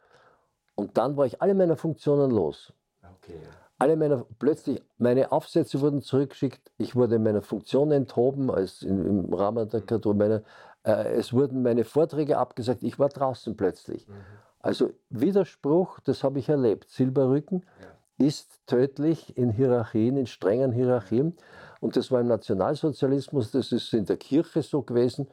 [0.74, 2.72] und dann war ich alle meiner Funktionen los.
[3.02, 3.40] Okay.
[3.78, 9.32] Alle meine, plötzlich, meine Aufsätze wurden zurückgeschickt, ich wurde meiner Funktion enthoben, als im, im
[9.32, 10.42] Rahmen der Katholik, äh,
[10.82, 14.08] es wurden meine Vorträge abgesagt, ich war draußen plötzlich.
[14.08, 14.14] Mhm.
[14.60, 16.90] Also Widerspruch, das habe ich erlebt.
[16.90, 17.64] Silberrücken
[18.18, 18.26] ja.
[18.26, 21.36] ist tödlich in Hierarchien, in strengen Hierarchien.
[21.80, 25.28] Und das war im Nationalsozialismus, das ist in der Kirche so gewesen,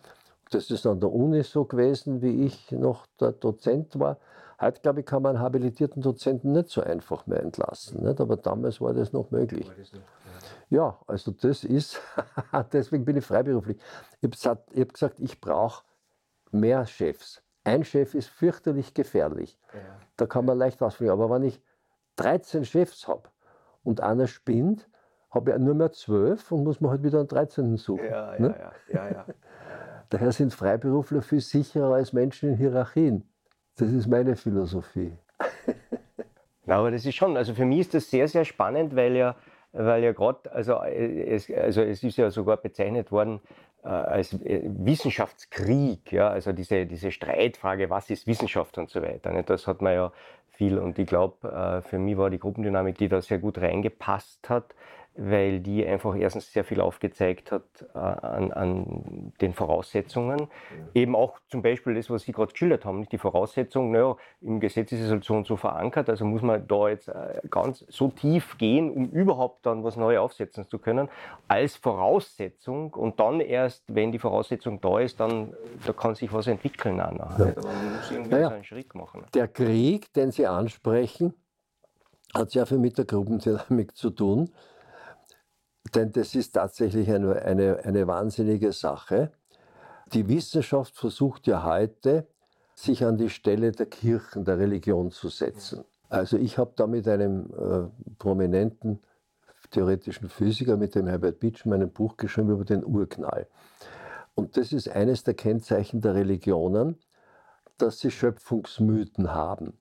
[0.49, 4.17] das ist an der Uni so gewesen, wie ich noch der Dozent war.
[4.61, 8.03] Heute, glaube ich, kann man einen habilitierten Dozenten nicht so einfach mehr entlassen.
[8.03, 8.21] Nicht?
[8.21, 9.69] Aber damals war das noch möglich.
[10.69, 12.01] Ja, also das ist,
[12.73, 13.77] deswegen bin ich freiberuflich.
[14.21, 15.83] Ich habe hab gesagt, ich brauche
[16.51, 17.41] mehr Chefs.
[17.63, 19.57] Ein Chef ist fürchterlich gefährlich.
[19.73, 19.79] Ja.
[20.15, 21.11] Da kann man leicht ausfliegen.
[21.11, 21.61] Aber wenn ich
[22.17, 23.29] 13 Chefs habe
[23.83, 24.87] und einer spinnt,
[25.29, 27.77] habe ich nur mehr 12 und muss man halt wieder einen 13.
[27.77, 28.05] suchen.
[28.05, 28.55] Ja, ne?
[28.57, 29.25] ja, ja, ja,
[30.09, 33.29] Daher sind Freiberufler viel sicherer als Menschen in Hierarchien.
[33.75, 35.17] Das ist meine Philosophie.
[36.67, 39.37] Ja, aber das ist schon, also für mich ist das sehr, sehr spannend, weil ja
[39.77, 43.41] weil ja gerade, also es, also es ist ja sogar bezeichnet worden
[43.83, 49.31] äh, als äh, Wissenschaftskrieg, ja, also diese, diese Streitfrage, was ist Wissenschaft und so weiter.
[49.31, 49.43] Ne?
[49.43, 50.11] Das hat man ja
[50.49, 54.49] viel und ich glaube, äh, für mich war die Gruppendynamik, die da sehr gut reingepasst
[54.49, 54.73] hat,
[55.17, 57.63] weil die einfach erstens sehr viel aufgezeigt hat
[57.93, 60.39] äh, an, an, den Voraussetzungen.
[60.41, 60.47] Ja.
[60.93, 64.59] Eben auch zum Beispiel das, was Sie gerade geschildert haben, nicht die Voraussetzung, naja, im
[64.59, 67.83] Gesetz ist es halt so und so verankert, also muss man da jetzt äh, ganz
[67.89, 71.09] so tief gehen, um überhaupt dann was Neues aufsetzen zu können,
[71.47, 75.53] als Voraussetzung und dann erst, wenn die Voraussetzung da ist, dann
[75.85, 77.01] da kann sich was entwickeln.
[77.01, 77.47] Auch nachher.
[77.47, 77.57] Ja.
[77.57, 79.25] Aber man muss irgendwie naja, so einen Schritt machen.
[79.33, 81.33] Der Krieg, den Sie ansprechen,
[82.35, 84.51] hat sehr viel mit der Gruppendynamik zu tun
[85.93, 89.31] Denn das ist tatsächlich eine, eine, eine wahnsinnige Sache.
[90.13, 92.27] Die Wissenschaft versucht ja heute,
[92.75, 95.83] sich an die Stelle der Kirchen, der Religion zu setzen.
[96.09, 98.99] Also ich habe da mit einem äh, prominenten
[99.71, 103.47] theoretischen Physiker, mit dem Herbert Bitschmann, ein Buch geschrieben über den Urknall.
[104.35, 106.97] Und das ist eines der Kennzeichen der Religionen,
[107.77, 109.73] dass sie Schöpfungsmythen haben.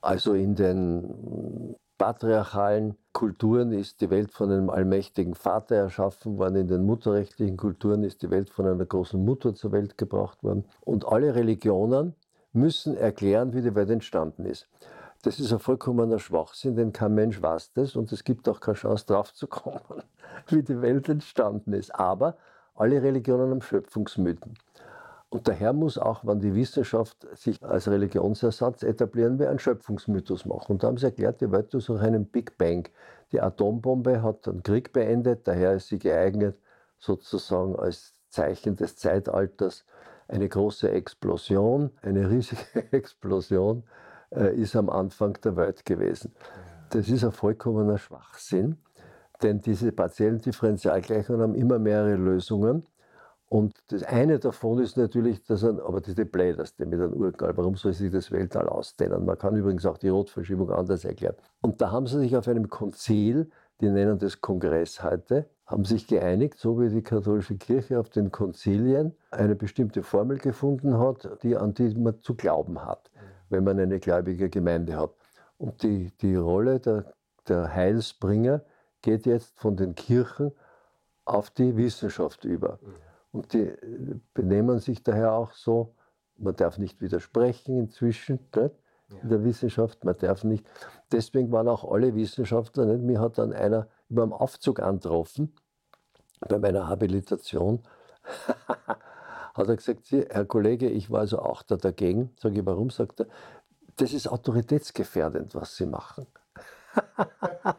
[0.00, 6.66] Also in den patriarchalen Kulturen ist die Welt von einem allmächtigen Vater erschaffen worden, in
[6.66, 10.64] den mutterrechtlichen Kulturen ist die Welt von einer großen Mutter zur Welt gebracht worden.
[10.80, 12.14] Und alle Religionen
[12.52, 14.66] müssen erklären, wie die Welt entstanden ist.
[15.22, 18.76] Das ist ein vollkommener Schwachsinn, denn kein Mensch weiß das und es gibt auch keine
[18.76, 20.02] Chance drauf zu kommen,
[20.48, 21.94] wie die Welt entstanden ist.
[21.94, 22.36] Aber
[22.74, 24.54] alle Religionen haben Schöpfungsmythen.
[25.34, 30.74] Und daher muss auch, wenn die Wissenschaft sich als Religionsersatz etablieren will, einen Schöpfungsmythos machen.
[30.74, 32.88] Und da haben sie erklärt, die Welt ist durch einen Big Bang.
[33.32, 36.56] Die Atombombe hat den Krieg beendet, daher ist sie geeignet,
[37.00, 39.84] sozusagen als Zeichen des Zeitalters.
[40.28, 42.62] Eine große Explosion, eine riesige
[42.92, 43.82] Explosion
[44.30, 46.32] äh, ist am Anfang der Welt gewesen.
[46.90, 48.76] Das ist ein vollkommener Schwachsinn,
[49.42, 52.86] denn diese partiellen Differentialgleichungen haben immer mehrere Lösungen.
[53.54, 57.56] Und das eine davon ist natürlich, dass ein, aber das die bläderste mit einem Urknall.
[57.56, 59.24] Warum soll sich das Weltall ausdehnen?
[59.24, 61.36] Man kann übrigens auch die Rotverschiebung anders erklären.
[61.60, 63.48] Und da haben sie sich auf einem Konzil,
[63.80, 68.32] die nennen das Kongress heute, haben sich geeinigt, so wie die katholische Kirche auf den
[68.32, 73.12] Konzilien eine bestimmte Formel gefunden hat, die, an die man zu glauben hat,
[73.50, 75.12] wenn man eine gläubige Gemeinde hat.
[75.58, 77.04] Und die, die Rolle der,
[77.46, 78.62] der Heilsbringer
[79.00, 80.50] geht jetzt von den Kirchen
[81.24, 82.80] auf die Wissenschaft über.
[83.34, 85.94] Und die äh, benehmen sich daher auch so,
[86.36, 88.74] man darf nicht widersprechen inzwischen nicht?
[89.22, 90.64] in der Wissenschaft, man darf nicht.
[91.10, 93.02] Deswegen waren auch alle Wissenschaftler, nicht?
[93.02, 95.52] mir hat dann einer über dem Aufzug angetroffen,
[96.48, 97.82] bei meiner Habilitation,
[99.54, 102.30] hat er gesagt, Herr Kollege, ich war also auch da dagegen.
[102.40, 102.90] Sage ich, warum?
[102.90, 103.26] Sagt er,
[103.96, 106.26] das ist autoritätsgefährdend, was Sie machen.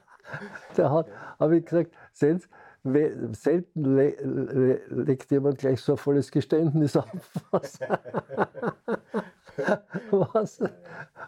[0.76, 1.06] da
[1.40, 2.48] habe ich gesagt, sehen Sie,
[2.86, 7.08] selten le le legt jemand gleich so ein volles Geständnis auf,
[7.52, 7.80] was,
[10.12, 10.60] was,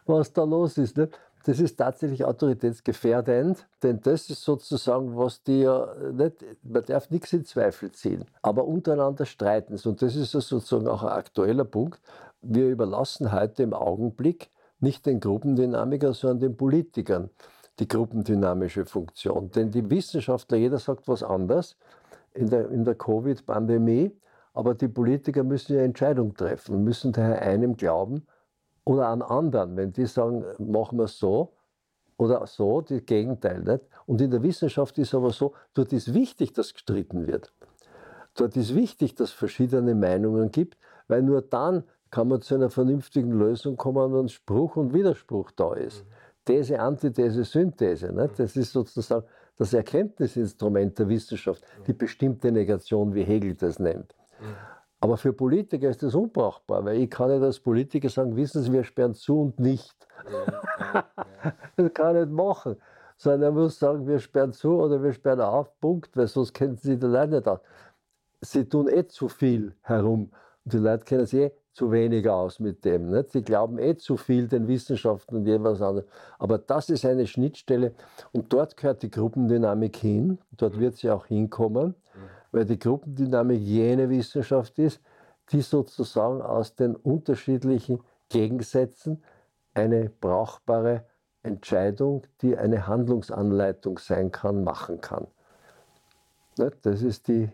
[0.06, 0.98] was da los ist.
[0.98, 1.10] Ne?
[1.46, 7.32] Das ist tatsächlich autoritätsgefährdend, denn das ist sozusagen, was die ja nicht, man darf nichts
[7.34, 9.80] in Zweifel ziehen, aber untereinander streiten.
[9.86, 12.02] Und das ist sozusagen auch ein aktueller Punkt.
[12.42, 14.50] Wir überlassen heute im Augenblick
[14.80, 17.30] nicht den Gruppendynamikern, sondern den Politikern
[17.80, 19.52] die gruppendynamische Funktion.
[19.52, 21.78] Denn die Wissenschaftler, jeder sagt was anderes
[22.34, 24.12] in der, in der Covid-Pandemie,
[24.54, 28.26] aber die Politiker müssen ja Entscheidungen treffen müssen daher einem glauben
[28.86, 29.78] oder an anderen.
[29.78, 31.54] Wenn die sagen, machen wir es so
[32.18, 33.62] oder so, das Gegenteil.
[33.62, 33.82] Nicht?
[34.08, 37.54] Und in der Wissenschaft ist aber so, dort ist wichtig, dass gestritten wird.
[38.36, 42.70] Dort ist wichtig, dass es verschiedene Meinungen gibt, weil nur dann kann man zu einer
[42.70, 46.04] vernünftigen Lösung kommen, wenn Spruch und Widerspruch da ist.
[46.04, 46.10] Mhm.
[46.48, 48.12] These, Antithese, Synthese.
[48.14, 48.30] Ne?
[48.38, 49.26] Das ist sozusagen
[49.58, 54.16] das Erkenntnisinstrument der Wissenschaft, die bestimmte Negation, wie Hegel das nennt.
[55.00, 58.72] Aber für Politiker ist das unbrauchbar, weil ich kann nicht als Politiker sagen, wissen Sie,
[58.72, 59.96] wir sperren zu und nicht.
[61.76, 62.78] das kann ich nicht machen.
[63.18, 66.78] Sondern er muss sagen, wir sperren zu oder wir sperren auf, Punkt, weil sonst kennen
[66.78, 67.60] Sie die Leute nicht aus.
[68.42, 70.32] Sie tun eh zu viel herum.
[70.64, 73.12] Und die Leute kennen sich eh zu wenig aus mit dem.
[73.12, 73.32] Nicht?
[73.32, 76.10] Sie glauben eh zu viel den Wissenschaften und jeweils anderes.
[76.40, 77.94] Aber das ist eine Schnittstelle
[78.32, 80.40] und dort gehört die Gruppendynamik hin.
[80.52, 81.94] Dort wird sie auch hinkommen,
[82.52, 85.00] weil die Gruppendynamik jene Wissenschaft ist,
[85.52, 88.00] die sozusagen aus den unterschiedlichen
[88.30, 89.24] Gegensätzen
[89.76, 91.06] eine brauchbare
[91.44, 95.28] Entscheidung, die eine Handlungsanleitung sein kann, machen kann.
[96.56, 97.50] Das ist die,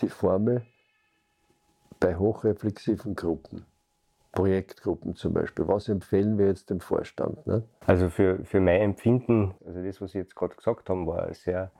[0.00, 0.62] die Formel
[2.00, 3.64] bei hochreflexiven Gruppen,
[4.32, 7.46] Projektgruppen zum Beispiel, was empfehlen wir jetzt dem Vorstand?
[7.46, 7.62] Ne?
[7.86, 11.70] Also für, für mein Empfinden, also das, was Sie jetzt gerade gesagt haben, war sehr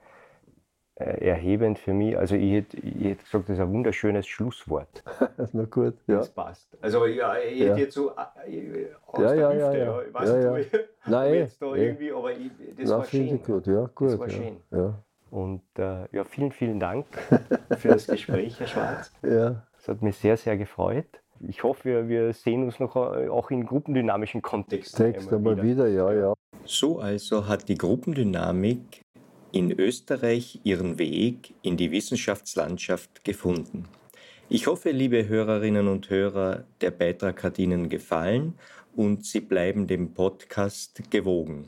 [0.99, 2.17] äh, erhebend für mich.
[2.17, 5.01] Also ich hätte, ich hätte gesagt, das ist ein wunderschönes Schlusswort.
[5.53, 6.17] Na gut, ja.
[6.17, 6.77] Das passt.
[6.81, 7.77] Also ja, ich hätte ja.
[7.77, 10.01] jetzt so äh, aus ja, der ja, Hüfte, ja, ja.
[10.01, 10.79] ich weiß ja, nicht, ja.
[11.05, 13.41] Nein, jetzt da irgendwie, aber ich, das Na, war schön.
[13.41, 14.09] Gut, ja, gut.
[14.09, 14.33] Das war ja.
[14.33, 14.57] schön.
[14.71, 15.03] Ja.
[15.31, 17.05] Und äh, ja, vielen, vielen Dank
[17.77, 19.13] für das Gespräch, Herr Schwarz.
[19.23, 19.63] Ja.
[19.89, 21.07] Hat mich sehr, sehr gefreut.
[21.47, 24.97] Ich hoffe, wir, wir sehen uns noch äh, auch in gruppendynamischen Kontext.
[24.97, 25.63] Text einmal wieder.
[25.63, 26.33] wieder, ja, ja.
[26.65, 29.01] So also hat die Gruppendynamik
[29.51, 33.85] in Österreich ihren Weg in die Wissenschaftslandschaft gefunden.
[34.49, 38.55] Ich hoffe, liebe Hörerinnen und Hörer, der Beitrag hat Ihnen gefallen
[38.95, 41.65] und Sie bleiben dem Podcast gewogen.